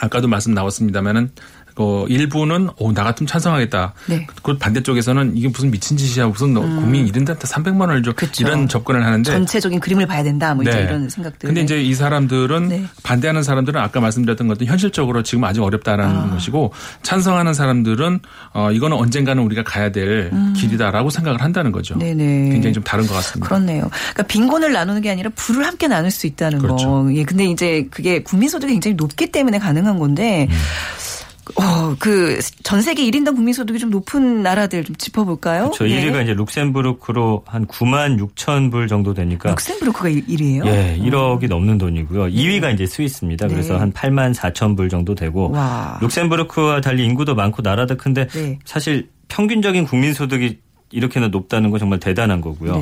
아까도 0.00 0.28
말씀 0.28 0.52
나왔습니다마는 0.54 1.30
그 1.82 2.04
일부는 2.08 2.70
오, 2.76 2.92
나 2.92 3.02
같으면 3.02 3.26
찬성하겠다. 3.26 3.94
네. 4.06 4.26
그 4.42 4.56
반대쪽에서는 4.56 5.36
이게 5.36 5.48
무슨 5.48 5.70
미친 5.70 5.96
짓이야. 5.96 6.28
무슨 6.28 6.54
너 6.54 6.60
국민 6.60 7.06
이런한테 7.06 7.46
300만 7.46 7.80
원을 7.80 8.02
줘. 8.02 8.10
음. 8.10 8.14
그쵸. 8.14 8.44
이런 8.44 8.68
접근을 8.68 9.04
하는데 9.04 9.30
전체적인 9.30 9.80
그림을 9.80 10.06
봐야 10.06 10.22
된다. 10.22 10.54
뭐 10.54 10.62
이제 10.62 10.72
네. 10.72 10.82
이런 10.82 11.08
생각들. 11.08 11.48
근데 11.48 11.62
이제 11.62 11.82
이 11.82 11.94
사람들은 11.94 12.68
네. 12.68 12.84
반대하는 13.02 13.42
사람들은 13.42 13.80
아까 13.80 14.00
말씀드렸던 14.00 14.46
것도 14.48 14.64
현실적으로 14.64 15.22
지금 15.22 15.44
아직 15.44 15.62
어렵다라는 15.62 16.16
아. 16.16 16.30
것이고 16.30 16.72
찬성하는 17.02 17.54
사람들은 17.54 18.20
어 18.52 18.70
이거는 18.70 18.96
언젠가는 18.96 19.42
우리가 19.42 19.64
가야 19.64 19.90
될 19.90 20.30
길이다라고 20.54 21.10
생각을 21.10 21.42
한다는 21.42 21.72
거죠. 21.72 21.94
음. 21.94 21.98
네네. 21.98 22.50
굉장히 22.50 22.74
좀 22.74 22.82
다른 22.84 23.06
것 23.06 23.14
같습니다. 23.14 23.48
그렇네요. 23.48 23.90
그러니까 23.90 24.22
빈곤을 24.24 24.72
나누는 24.72 25.02
게 25.02 25.10
아니라 25.10 25.30
부를 25.34 25.66
함께 25.66 25.88
나눌 25.88 26.10
수 26.10 26.26
있다는 26.26 26.58
그렇죠. 26.60 26.86
거. 26.86 27.14
예, 27.14 27.24
근데 27.24 27.44
이제 27.46 27.88
그게 27.90 28.22
국민 28.22 28.48
소득이 28.48 28.72
굉장히 28.72 28.94
높기 28.94 29.32
때문에 29.32 29.58
가능한 29.58 29.98
건데, 29.98 30.46
음. 30.50 30.56
어, 31.56 31.94
그, 31.98 32.38
전 32.62 32.80
세계 32.82 33.04
1인당 33.10 33.34
국민 33.34 33.52
소득이 33.52 33.78
좀 33.78 33.90
높은 33.90 34.42
나라들 34.42 34.84
좀 34.84 34.94
짚어볼까요? 34.96 35.72
저 35.74 35.84
1위가 35.84 36.22
이제 36.22 36.34
룩셈부르크로 36.34 37.44
한 37.46 37.66
9만 37.66 38.18
6천 38.18 38.70
불 38.70 38.86
정도 38.86 39.12
되니까 39.12 39.50
룩셈부르크가 39.50 40.08
1위예요 40.08 40.66
예, 40.66 40.98
1억이 41.00 41.48
넘는 41.48 41.78
돈이고요. 41.78 42.26
2위가 42.26 42.72
이제 42.74 42.86
스위스입니다. 42.86 43.48
그래서 43.48 43.74
네. 43.74 43.80
한 43.80 43.92
8만 43.92 44.34
4천 44.34 44.76
불 44.76 44.88
정도 44.88 45.14
되고 45.14 45.50
와. 45.50 45.98
룩셈부르크와 46.00 46.80
달리 46.80 47.04
인구도 47.04 47.34
많고 47.34 47.62
나라도 47.62 47.96
큰데 47.96 48.28
네. 48.28 48.58
사실 48.64 49.08
평균적인 49.28 49.84
국민 49.86 50.14
소득이 50.14 50.60
이렇게나 50.90 51.28
높다는 51.28 51.70
건 51.70 51.80
정말 51.80 51.98
대단한 51.98 52.40
거고요. 52.40 52.80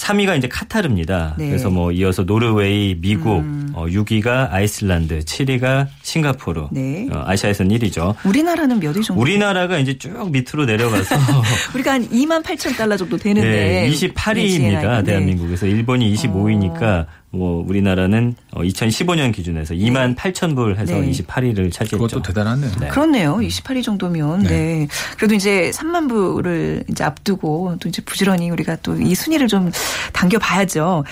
네. 0.00 0.06
3위가 0.06 0.38
이제 0.38 0.48
카타르입니다. 0.48 1.34
네. 1.38 1.44
음. 1.44 1.48
그래서 1.50 1.70
뭐 1.70 1.92
이어서 1.92 2.24
노르웨이, 2.24 2.94
미국, 3.00 3.44
어, 3.74 3.86
6위가 3.86 4.50
아이슬란드, 4.50 5.20
7위가 5.20 5.86
싱가포르. 6.02 6.68
네. 6.72 7.08
어, 7.12 7.22
아시아에서는 7.26 7.76
1위죠. 7.78 8.14
우리나라는 8.24 8.80
몇 8.80 8.96
위 8.96 9.02
정도? 9.02 9.20
우리나라가 9.20 9.78
이제 9.78 9.96
쭉 9.98 10.30
밑으로 10.30 10.64
내려가서 10.64 11.14
우리가 11.74 11.92
한 11.92 12.08
2만 12.08 12.42
8천 12.42 12.76
달러 12.76 12.96
정도 12.96 13.16
되는데. 13.16 13.48
네, 13.48 13.88
네, 13.88 13.90
28위입니다. 13.90 15.04
대한민국에서 15.04 15.66
일본이 15.66 16.12
25위니까 16.14 17.06
뭐 17.32 17.64
우리나라는 17.66 18.34
2015년 18.52 19.32
기준에서 19.32 19.74
2만 19.74 20.16
8천 20.16 20.56
불 20.56 20.76
해서 20.76 20.98
네. 20.98 21.10
28위를 21.10 21.72
차지했죠. 21.72 21.96
그것도 21.98 22.22
대단하네요. 22.22 22.70
네. 22.80 22.88
그렇네요. 22.88 23.36
28위 23.36 23.84
정도면. 23.84 24.42
네. 24.42 24.88
그래도 25.16 25.34
이제 25.34 25.70
3만 25.72 26.08
부를 26.08 26.82
이제 26.90 27.04
앞두고 27.04 27.76
또 27.80 27.88
이제 27.88 28.02
부지런히 28.02 28.50
우리가 28.50 28.76
또 28.76 28.96
이 29.00 29.14
순위를 29.14 29.46
좀 29.48 29.70
당겨봐야죠. 30.12 31.04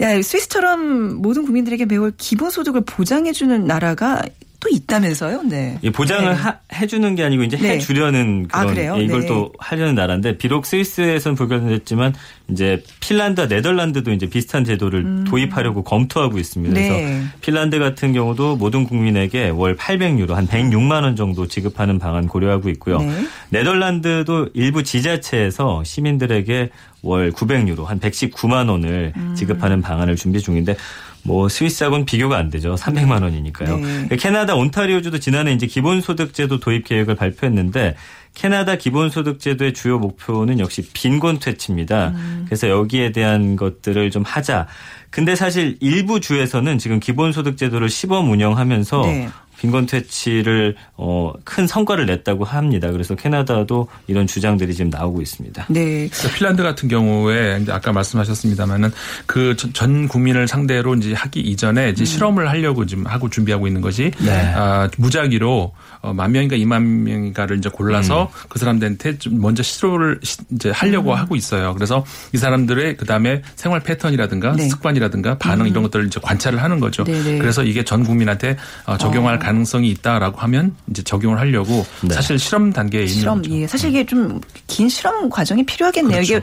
야, 0.00 0.22
스위스처럼 0.22 1.22
모든 1.22 1.44
국민들에게 1.44 1.84
매월 1.86 2.12
기본소득을 2.16 2.82
보장해주는 2.82 3.64
나라가 3.66 4.22
또 4.60 4.68
있다면서요? 4.68 5.42
네. 5.44 5.78
이 5.80 5.88
보장을 5.90 6.28
네. 6.28 6.34
하- 6.38 6.58
해주는 6.74 7.14
게 7.14 7.24
아니고 7.24 7.42
이제 7.44 7.56
네. 7.56 7.70
해주려는 7.70 8.46
아, 8.52 8.66
그런? 8.66 8.76
예, 9.00 9.02
이걸 9.04 9.20
네. 9.22 9.26
또 9.26 9.52
하려는 9.58 9.94
나라인데 9.94 10.36
비록 10.36 10.66
스위스에선 10.66 11.34
불가능했지만 11.34 12.14
이제 12.50 12.82
핀란드와 13.00 13.46
네덜란드도 13.46 14.12
이제 14.12 14.26
비슷한 14.26 14.64
제도를 14.64 15.24
도입하려고 15.24 15.82
검토하고 15.82 16.38
있습니다. 16.38 16.72
음. 16.72 16.74
네. 16.74 16.88
그래서 16.88 17.26
핀란드 17.40 17.78
같은 17.78 18.12
경우도 18.12 18.56
모든 18.56 18.84
국민에게 18.84 19.48
월 19.48 19.76
800유로 19.76 20.32
한 20.34 20.46
106만 20.46 21.04
원 21.04 21.16
정도 21.16 21.46
지급하는 21.46 21.98
방안 21.98 22.26
고려하고 22.26 22.68
있고요. 22.70 22.98
네. 22.98 23.10
네덜란드도 23.48 24.50
일부 24.52 24.82
지자체에서 24.82 25.84
시민들에게 25.84 26.68
월 27.02 27.32
900유로 27.32 27.84
한 27.86 27.98
119만 27.98 28.68
원을 28.68 29.14
음. 29.16 29.34
지급하는 29.34 29.80
방안을 29.80 30.16
준비 30.16 30.40
중인데 30.40 30.76
뭐 31.22 31.48
스위스하고는 31.48 32.06
비교가 32.06 32.36
안 32.36 32.50
되죠. 32.50 32.74
300만 32.74 33.22
원이니까요. 33.22 33.76
네. 33.78 34.16
캐나다 34.16 34.54
온타리오주도 34.54 35.18
지난해 35.18 35.52
이제 35.52 35.66
기본소득제도 35.66 36.60
도입 36.60 36.84
계획을 36.84 37.14
발표했는데 37.14 37.96
캐나다 38.34 38.76
기본소득제도의 38.76 39.74
주요 39.74 39.98
목표는 39.98 40.60
역시 40.60 40.88
빈곤 40.92 41.40
퇴치입니다. 41.40 42.08
음. 42.14 42.44
그래서 42.46 42.68
여기에 42.68 43.12
대한 43.12 43.56
것들을 43.56 44.10
좀 44.10 44.22
하자. 44.22 44.66
근데 45.10 45.34
사실 45.34 45.76
일부 45.80 46.20
주에서는 46.20 46.78
지금 46.78 47.00
기본소득제도를 47.00 47.88
시범 47.88 48.30
운영하면서 48.30 49.02
네. 49.02 49.28
빈곤 49.60 49.86
퇴치를 49.86 50.74
어, 50.96 51.32
큰 51.44 51.66
성과를 51.66 52.06
냈다고 52.06 52.44
합니다. 52.44 52.90
그래서 52.90 53.14
캐나다도 53.14 53.88
이런 54.06 54.26
주장들이 54.26 54.74
지금 54.74 54.90
나오고 54.90 55.20
있습니다. 55.22 55.66
네. 55.68 56.08
그러니까 56.08 56.28
핀란드 56.36 56.62
같은 56.62 56.88
경우에 56.88 57.58
이제 57.62 57.70
아까 57.70 57.92
말씀하셨습니다만은 57.92 58.90
그 59.26 59.54
전 59.72 60.08
국민을 60.08 60.48
상대로 60.48 60.94
이제 60.94 61.12
하기 61.12 61.40
이전에 61.40 61.90
이제 61.90 62.04
실험을 62.04 62.48
하려고 62.48 62.86
지금 62.86 63.06
하고 63.06 63.28
준비하고 63.28 63.66
있는 63.66 63.80
것이 63.80 64.10
아, 64.54 64.88
무작위로 64.96 65.72
어, 66.02 66.14
만 66.14 66.32
명인가 66.32 66.56
이만 66.56 67.04
명인가를 67.04 67.58
이제 67.58 67.68
골라서 67.68 68.30
그 68.48 68.58
사람들한테 68.58 69.18
좀 69.18 69.40
먼저 69.40 69.62
시도를 69.62 70.20
시- 70.22 70.38
이제 70.52 70.70
하려고 70.70 71.14
하고 71.14 71.36
있어요. 71.36 71.74
그래서 71.74 72.04
이 72.32 72.38
사람들의 72.38 72.96
그 72.96 73.04
다음에 73.04 73.42
생활 73.56 73.80
패턴이라든가 73.80 74.52
네. 74.56 74.68
습관이라든가 74.68 75.36
반응 75.38 75.66
이런 75.68 75.82
것들을 75.82 76.06
이제 76.06 76.18
관찰을 76.22 76.62
하는 76.62 76.80
거죠. 76.80 77.04
네네. 77.04 77.38
그래서 77.38 77.62
이게 77.62 77.84
전 77.84 78.02
국민한테 78.04 78.56
어, 78.86 78.96
적용할 78.96 79.38
가능성이 79.38 79.90
있다라고 79.90 80.38
하면 80.38 80.74
이제 80.88 81.02
적용을 81.02 81.38
하려고 81.38 81.84
네. 82.02 82.14
사실 82.14 82.38
실험 82.38 82.72
단계에 82.72 83.02
있는 83.02 83.14
실험, 83.14 83.42
거죠. 83.42 83.54
예. 83.56 83.66
사실 83.66 83.90
이게 83.90 84.04
좀 84.06 84.40
긴 84.66 84.88
실험 84.88 85.28
과정이 85.28 85.66
필요하겠네요. 85.66 86.22
그렇죠. 86.22 86.40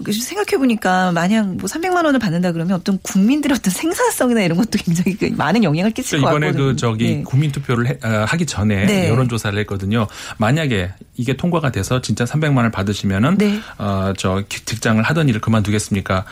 이게 0.00 0.12
생각해 0.12 0.56
보니까 0.58 1.10
만약 1.12 1.46
뭐 1.56 1.64
300만 1.68 2.04
원을 2.04 2.18
받는다 2.20 2.52
그러면 2.52 2.76
어떤 2.76 2.98
국민들의 3.02 3.56
어떤 3.58 3.72
생산성이나 3.72 4.42
이런 4.42 4.56
것도 4.58 4.78
굉장히 4.78 5.16
그 5.16 5.26
많은 5.36 5.64
영향을 5.64 5.90
끼칠 5.90 6.20
것 6.20 6.26
그러니까 6.28 6.36
이번에 6.38 6.46
같거든요. 6.52 6.72
그 6.72 6.76
저기 6.76 7.16
네. 7.16 7.22
국민 7.24 7.50
투표를 7.52 7.88
해- 7.88 7.98
어, 8.04 8.24
하기 8.28 8.46
전에 8.46 8.86
네. 8.94 9.08
여론조사를 9.08 9.58
했거든요. 9.60 10.06
만약에 10.38 10.92
이게 11.16 11.36
통과가 11.36 11.70
돼서 11.72 12.00
진짜 12.00 12.24
300만 12.24 12.56
원을 12.56 12.70
받으시면은 12.70 13.38
네. 13.38 13.60
어저 13.78 14.42
직장을 14.48 15.02
하던 15.02 15.28
일을 15.28 15.40
그만두겠습니까? 15.40 16.24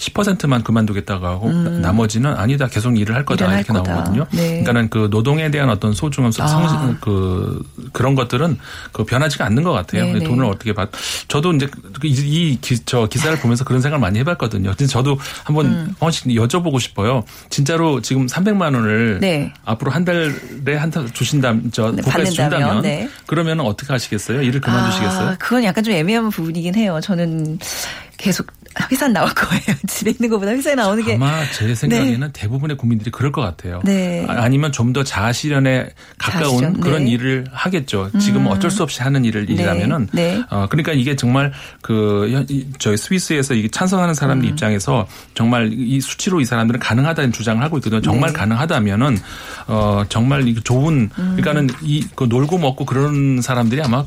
10%만 0.00 0.62
그만두겠다고 0.62 1.26
하고 1.26 1.52
나머지는 1.52 2.34
아니다 2.34 2.66
계속 2.68 2.96
일을 2.98 3.14
할 3.14 3.24
거다 3.26 3.44
음. 3.44 3.50
일을 3.50 3.58
이렇게 3.60 3.72
거다. 3.72 3.92
나오거든요. 3.92 4.26
네. 4.32 4.48
그러니까는 4.48 4.88
그 4.88 5.08
노동에 5.10 5.50
대한 5.50 5.68
어떤 5.68 5.92
소중함, 5.92 6.32
성, 6.32 6.46
아. 6.46 6.96
그 7.00 7.62
그런 7.92 8.14
것들은 8.14 8.58
그 8.92 9.04
변하지가 9.04 9.44
않는 9.44 9.62
것 9.62 9.72
같아요. 9.72 10.04
네, 10.06 10.14
네. 10.14 10.24
돈을 10.24 10.44
어떻게 10.46 10.72
받? 10.72 10.88
저도 11.28 11.52
이제 11.52 11.68
그 12.00 12.06
이, 12.06 12.12
이 12.12 12.58
기, 12.60 12.78
저 12.86 13.06
기사를 13.06 13.38
보면서 13.40 13.64
그런 13.64 13.82
생각을 13.82 14.00
많이 14.00 14.18
해봤거든요. 14.20 14.70
근데 14.70 14.86
저도 14.86 15.18
한번 15.44 15.66
음. 15.66 15.72
한 15.88 15.94
번씩 15.98 16.26
여쭤보고 16.28 16.80
싶어요. 16.80 17.22
진짜로 17.50 18.00
지금 18.00 18.26
300만 18.26 18.74
원을 18.74 19.18
네. 19.20 19.52
앞으로 19.64 19.90
한 19.90 20.04
달에 20.04 20.76
한 20.76 20.90
달 20.90 21.08
주신다면 21.12 21.70
저 21.72 21.92
네, 21.92 22.02
국가에서 22.02 22.32
준다면 22.32 22.82
네. 22.82 23.08
그러면 23.26 23.60
어떻게 23.60 23.92
하시겠어요? 23.92 24.42
일을 24.42 24.60
그만두시겠어요? 24.60 25.28
아, 25.28 25.36
그건 25.38 25.62
약간 25.62 25.84
좀 25.84 25.94
애매한 25.94 26.30
부분이긴 26.30 26.74
해요. 26.74 26.98
저는 27.00 27.58
계속 28.16 28.46
회사 28.92 29.08
나올 29.08 29.28
거예요. 29.30 29.62
집에 29.88 30.10
있는 30.12 30.28
것보다 30.30 30.52
회사에 30.52 30.74
나오는 30.74 31.04
게 31.04 31.14
아마 31.16 31.42
제 31.52 31.74
생각에는 31.74 32.30
대부분의 32.32 32.76
국민들이 32.76 33.10
그럴 33.10 33.32
것 33.32 33.40
같아요. 33.42 33.80
네. 33.84 34.24
아, 34.28 34.42
아니면 34.42 34.70
좀 34.72 34.90
더 34.92 35.04
자아실현에 35.04 35.88
가까운 36.18 36.58
자아실현, 36.58 36.80
그런 36.80 37.04
네. 37.04 37.10
일을 37.12 37.44
하겠죠. 37.52 38.10
지금은 38.18 38.50
어쩔 38.50 38.70
수 38.72 38.82
없이 38.82 39.02
하는 39.02 39.24
일을 39.24 39.48
일이라면은 39.48 40.08
네. 40.12 40.42
어 40.50 40.66
그러니까 40.68 40.92
이게 40.92 41.14
정말 41.14 41.52
그 41.80 42.44
저희 42.78 42.96
스위스에서 42.96 43.54
이게 43.54 43.68
찬성하는 43.68 44.14
사람들 44.14 44.48
음. 44.48 44.50
입장에서 44.50 45.06
정말 45.34 45.70
이 45.72 46.00
수치로 46.00 46.40
이 46.40 46.44
사람들은 46.44 46.80
가능하다는 46.80 47.32
주장을 47.32 47.62
하고 47.62 47.78
있거든요. 47.78 48.00
정말 48.00 48.30
네. 48.32 48.38
가능하다면은 48.38 49.18
어 49.68 50.02
정말 50.08 50.44
좋은 50.64 51.10
음. 51.16 51.36
그러니까는 51.36 51.68
이 51.82 52.00
그 52.16 52.24
놀고 52.24 52.58
먹고 52.58 52.84
그런 52.84 53.40
사람들이 53.40 53.80
아마 53.82 54.04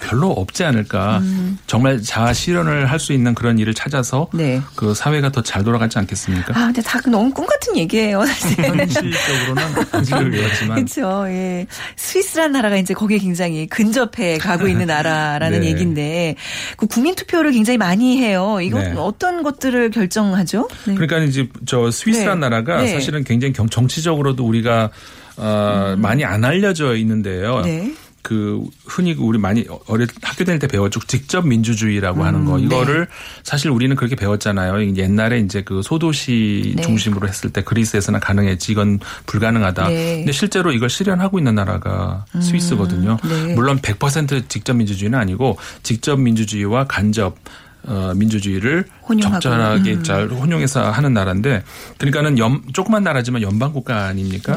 별로 0.00 0.30
없지 0.30 0.62
않을까. 0.64 1.18
음. 1.18 1.58
정말 1.66 2.00
자아 2.00 2.32
실현을 2.32 2.86
할 2.90 3.00
수 3.00 3.12
있는 3.14 3.34
그런 3.34 3.58
일을 3.58 3.72
찾아 3.72 3.99
서 4.02 4.28
네. 4.32 4.60
그 4.74 4.94
사회가 4.94 5.30
더 5.32 5.42
잘 5.42 5.62
돌아가지 5.64 5.98
않겠습니까? 5.98 6.52
아, 6.58 6.66
근데 6.66 6.80
다 6.82 7.00
너무 7.10 7.30
꿈 7.32 7.46
같은 7.46 7.76
얘기예요, 7.76 8.24
사실. 8.26 8.64
현실적으로는 8.64 9.62
아직은 9.92 10.30
그렇지만 10.30 10.74
그렇죠. 10.76 11.24
예. 11.28 11.66
스위스란 11.96 12.52
나라가 12.52 12.76
이제 12.76 12.94
거기에 12.94 13.18
굉장히 13.18 13.66
근접해 13.66 14.38
가고 14.38 14.68
있는 14.68 14.86
나라라는 14.88 15.60
네. 15.60 15.66
얘기인데 15.68 16.36
그 16.76 16.86
국민 16.86 17.14
투표를 17.14 17.52
굉장히 17.52 17.78
많이 17.78 18.18
해요. 18.18 18.58
이거 18.62 18.80
네. 18.80 18.92
어떤 18.96 19.42
것들을 19.42 19.90
결정하죠? 19.90 20.68
네. 20.86 20.94
그러니까 20.94 21.18
이제 21.18 21.48
저 21.66 21.90
스위스란 21.90 22.40
네. 22.40 22.48
나라가 22.48 22.82
네. 22.82 22.88
사실은 22.92 23.24
굉장히 23.24 23.52
경- 23.52 23.68
정치적으로도 23.68 24.44
우리가 24.46 24.90
어, 25.36 25.94
많이 25.96 26.24
안 26.24 26.44
알려져 26.44 26.94
있는데요. 26.96 27.58
음. 27.58 27.62
네. 27.62 27.94
그 28.30 28.62
흔히 28.86 29.12
우리 29.18 29.40
많이 29.40 29.66
어릴 29.88 30.06
학교 30.22 30.44
다닐 30.44 30.60
때 30.60 30.68
배웠죠. 30.68 31.00
직접 31.08 31.44
민주주의라고 31.44 32.22
하는 32.22 32.42
음, 32.42 32.44
거. 32.44 32.58
네. 32.58 32.62
이거를 32.62 33.08
사실 33.42 33.72
우리는 33.72 33.96
그렇게 33.96 34.14
배웠잖아요. 34.14 34.94
옛날에 34.94 35.40
이제 35.40 35.62
그 35.62 35.82
소도시 35.82 36.74
네. 36.76 36.82
중심으로 36.82 37.26
했을 37.26 37.50
때 37.50 37.64
그리스에서는 37.64 38.20
가능했지 38.20 38.70
이건 38.70 39.00
불가능하다. 39.26 39.88
네. 39.88 40.14
음, 40.14 40.18
근데 40.20 40.30
실제로 40.30 40.70
이걸 40.70 40.88
실현하고 40.88 41.40
있는 41.40 41.56
나라가 41.56 42.24
스위스거든요. 42.40 43.16
네. 43.24 43.54
물론 43.56 43.80
100% 43.80 44.48
직접 44.48 44.74
민주주의는 44.74 45.18
아니고 45.18 45.58
직접 45.82 46.20
민주주의와 46.20 46.84
간접 46.84 47.36
어, 47.82 48.12
민주주의를 48.14 48.84
혼용하고. 49.08 49.40
적절하게 49.40 49.94
음. 49.94 50.02
잘 50.04 50.28
혼용해서 50.28 50.88
하는 50.88 51.14
나라인데 51.14 51.64
그러니까는 51.98 52.38
연 52.38 52.62
조그만 52.74 53.02
나라지만 53.02 53.42
연방 53.42 53.72
국가 53.72 54.04
아닙니까? 54.04 54.54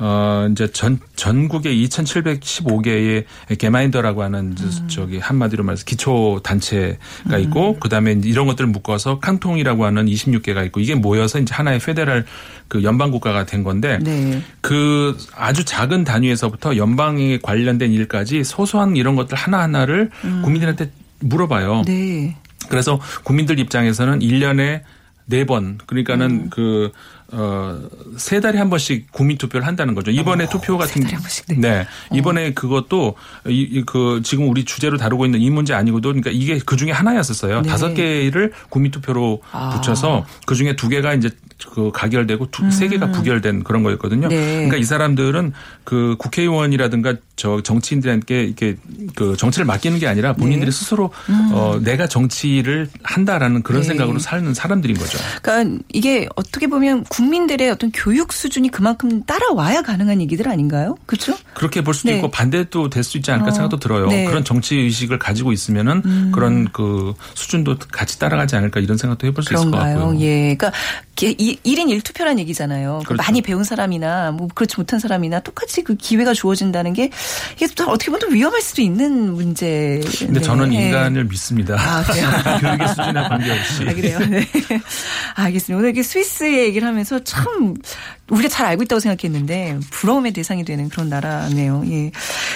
네. 0.00 0.06
어 0.06 0.48
이제 0.50 0.70
전 0.72 0.98
전국에 1.16 1.74
2,715개의 1.74 3.24
게마인더라고 3.58 4.22
하는 4.22 4.54
음. 4.58 4.88
저기 4.88 5.18
한마디로 5.18 5.64
말해서 5.64 5.84
기초 5.84 6.40
단체가 6.42 7.38
있고 7.38 7.78
그다음에 7.80 8.18
이런 8.24 8.46
것들을 8.46 8.68
묶어서 8.70 9.18
캉통이라고 9.20 9.84
하는 9.84 10.06
26개가 10.06 10.64
있고 10.66 10.80
이게 10.80 10.94
모여서 10.94 11.38
이제 11.38 11.54
하나의 11.54 11.80
페데랄 11.80 12.24
그 12.68 12.82
연방 12.82 13.10
국가가 13.10 13.44
된 13.44 13.64
건데 13.64 13.98
네. 14.02 14.42
그 14.60 15.16
아주 15.34 15.64
작은 15.64 16.04
단위에서부터 16.04 16.76
연방에 16.76 17.38
관련된 17.38 17.92
일까지 17.92 18.44
소소한 18.44 18.96
이런 18.96 19.16
것들 19.16 19.36
하나하나를 19.36 20.10
국민들한테 20.42 20.90
물어봐요. 21.20 21.80
음. 21.80 21.84
네. 21.84 22.36
그래서 22.68 23.00
국민들 23.24 23.58
입장에서는 23.58 24.20
1년에 24.20 24.82
네번 25.26 25.78
그러니까는 25.86 26.30
음. 26.30 26.50
그, 26.50 26.90
어, 27.32 27.78
세 28.16 28.40
달에 28.40 28.58
한 28.58 28.70
번씩 28.70 29.10
국민 29.12 29.36
투표를 29.38 29.66
한다는 29.66 29.94
거죠. 29.94 30.10
이번에 30.10 30.48
투표 30.48 30.78
같은. 30.78 31.02
어, 31.02 31.04
달에 31.04 31.14
한 31.14 31.22
번씩, 31.22 31.44
네. 31.48 31.56
네. 31.56 31.86
이번에 32.12 32.52
그것도 32.52 33.16
이, 33.48 33.62
이 33.62 33.84
그 33.88 34.20
지금 34.22 34.48
우리 34.50 34.64
주제로 34.64 34.98
다루고 34.98 35.24
있는 35.24 35.40
이 35.40 35.48
문제 35.48 35.72
아니고도 35.72 36.10
그러니까 36.10 36.30
이게 36.30 36.60
그 36.64 36.76
중에 36.76 36.90
하나였었어요. 36.90 37.62
네. 37.62 37.68
다섯 37.70 37.94
개를 37.94 38.52
국민 38.68 38.92
투표로 38.92 39.40
아. 39.50 39.70
붙여서 39.70 40.26
그 40.46 40.54
중에 40.54 40.76
두 40.76 40.90
개가 40.90 41.14
이제 41.14 41.30
그 41.72 41.90
가결되고 41.92 42.50
두, 42.50 42.70
세 42.70 42.86
개가 42.86 43.10
부결된 43.10 43.64
그런 43.64 43.82
거였거든요. 43.82 44.26
음. 44.26 44.30
네. 44.30 44.54
그러니까 44.54 44.76
이 44.76 44.84
사람들은 44.84 45.52
그 45.84 46.16
국회의원이라든가 46.18 47.14
저 47.34 47.62
정치인들한테 47.62 48.44
이렇게 48.44 48.76
그 49.14 49.36
정치를 49.36 49.64
맡기는 49.64 49.98
게 49.98 50.06
아니라 50.06 50.34
본인들이 50.34 50.70
스스로 50.70 51.10
어 51.52 51.80
내가 51.82 52.06
정치를 52.06 52.88
한다라는 53.02 53.62
그런 53.62 53.80
음. 53.80 53.82
네. 53.82 53.88
생각으로 53.88 54.18
사는 54.18 54.52
사람들인 54.54 54.96
거죠. 54.98 55.18
그러니까 55.42 55.82
이게 55.92 56.28
어떻게 56.36 56.66
보면 56.66 57.04
국민들의 57.22 57.68
어떤 57.70 57.90
교육 57.90 58.32
수준이 58.32 58.68
그만큼 58.70 59.24
따라와야 59.24 59.82
가능한 59.82 60.20
얘기들 60.20 60.48
아닌가요? 60.48 60.96
그렇죠? 61.04 61.36
그렇게 61.52 61.82
볼 61.82 61.92
수도 61.92 62.10
네. 62.10 62.16
있고 62.16 62.30
반대도 62.30 62.90
될 62.90 63.02
수 63.02 63.16
있지 63.16 63.30
않을까 63.32 63.48
어, 63.48 63.50
생각도 63.52 63.78
들어요. 63.78 64.06
네. 64.06 64.24
음. 64.24 64.28
그런 64.30 64.44
정치 64.44 64.76
의식을 64.76 65.18
가지고 65.18 65.50
있으면은 65.52 66.30
그런 66.30 66.68
그 66.72 67.14
수준도 67.34 67.78
같이 67.90 68.18
따라가지 68.18 68.54
않을까 68.54 68.80
이런 68.80 68.98
생각도 68.98 69.26
해볼 69.26 69.42
수 69.42 69.54
있을 69.54 69.64
것 69.64 69.70
그런가요? 69.70 69.98
같고요. 69.98 70.20
예. 70.20 70.54
그러니까 70.56 70.72
게- 71.16 71.34
이- 71.38 71.58
1인 71.64 71.88
1투표란 72.00 72.38
얘기잖아요. 72.38 72.98
그 73.02 73.08
그렇죠. 73.14 73.22
많이 73.22 73.40
배운 73.42 73.64
사람이나 73.64 74.30
뭐 74.32 74.46
그렇지 74.54 74.76
못한 74.76 75.00
사람이나 75.00 75.40
똑같이 75.40 75.82
그 75.82 75.96
기회가 75.96 76.34
주어진다는 76.34 76.92
게 76.92 77.10
이게 77.56 77.66
또 77.74 77.84
어떻게 77.88 78.10
보면 78.12 78.20
또 78.20 78.26
위험할 78.34 78.60
수도 78.60 78.82
있는 78.82 79.32
문제. 79.34 80.00
근데 80.18 80.40
저는 80.40 80.72
인간을 80.72 81.24
믿습니다. 81.24 81.74
아, 81.78 82.02
그래요? 82.04 82.28
교육의 82.60 82.88
수준에 82.88 83.12
관계없이. 83.28 83.82
아, 83.88 83.94
그래요? 83.94 84.18
네. 84.28 84.46
알겠습니다. 85.34 85.78
오늘 85.78 85.88
이렇게 85.90 86.02
스위스 86.02 86.44
얘기를 86.44 86.86
하면서 86.86 87.07
중에서 87.08 87.24
참 87.24 87.74
우리가 88.30 88.48
잘 88.48 88.66
알고 88.66 88.82
있다고 88.82 89.00
생각했는데 89.00 89.78
부러움의 89.90 90.32
대상이 90.32 90.64
되는 90.64 90.88
그런 90.88 91.08
나라네요. 91.08 91.82
예. 91.90 92.10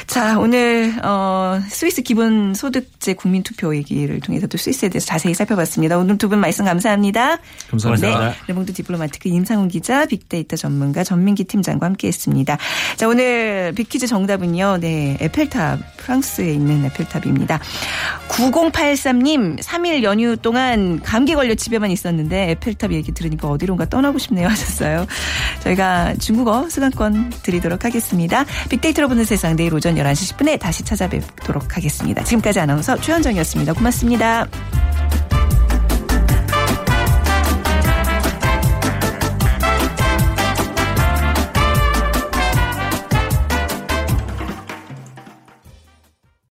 자, 0.07 0.39
오늘 0.39 0.95
어 1.03 1.61
스위스 1.69 2.03
기본 2.03 2.55
소득제 2.55 3.15
국민 3.15 3.43
투표 3.43 3.75
얘기를 3.75 4.21
통해서 4.21 4.47
또 4.47 4.59
스위스에 4.59 4.89
대해서 4.89 5.07
자세히 5.07 5.35
살펴봤습니다. 5.35 5.99
오늘 5.99 6.19
두 6.19 6.29
분 6.29 6.41
말씀 6.41 6.65
감사합니다. 6.65 7.39
감사합니다. 7.71 8.29
네. 8.31 8.35
르몽드 8.49 8.73
디플로마티크 8.73 9.29
임상훈 9.29 9.69
기자, 9.69 10.07
빅데이터 10.07 10.57
전문가 10.57 11.05
전민기 11.05 11.45
팀장과 11.45 11.85
함께 11.87 12.09
했습니다. 12.09 12.57
자, 12.97 13.07
오늘 13.09 13.73
빅퀴즈 13.77 14.07
정답은요. 14.07 14.79
네, 14.81 15.17
에펠탑 15.21 15.97
프랑스에 15.99 16.53
있는 16.53 16.85
에펠탑입니다. 16.87 17.61
9083님 18.29 19.59
3일 19.63 20.03
연휴 20.03 20.37
동안 20.37 21.01
감기 21.03 21.35
걸려 21.35 21.55
집에만 21.55 21.91
있었는데 21.91 22.51
에펠탑 22.53 22.93
얘기 22.93 23.13
들으니까 23.13 23.49
어디론가 23.49 23.89
떠나고 23.89 24.19
싶네요 24.19 24.49
하셨어요. 24.49 25.07
저희가 25.63 26.15
중국어 26.17 26.69
수강권 26.69 27.33
드리도록 27.43 27.85
하겠습니다. 27.85 28.45
빅데이터로 28.69 29.09
보는 29.09 29.25
세상 29.25 29.57
내일 29.57 29.75
오전 29.75 29.95
11시 29.95 30.37
10분에 30.37 30.59
다시 30.59 30.83
찾아뵙도록 30.85 31.77
하겠습니다. 31.77 32.25
지금까지 32.25 32.61
아나운서 32.61 32.97
최현정이었습니다. 32.97 33.73
고맙습니다. 33.75 34.47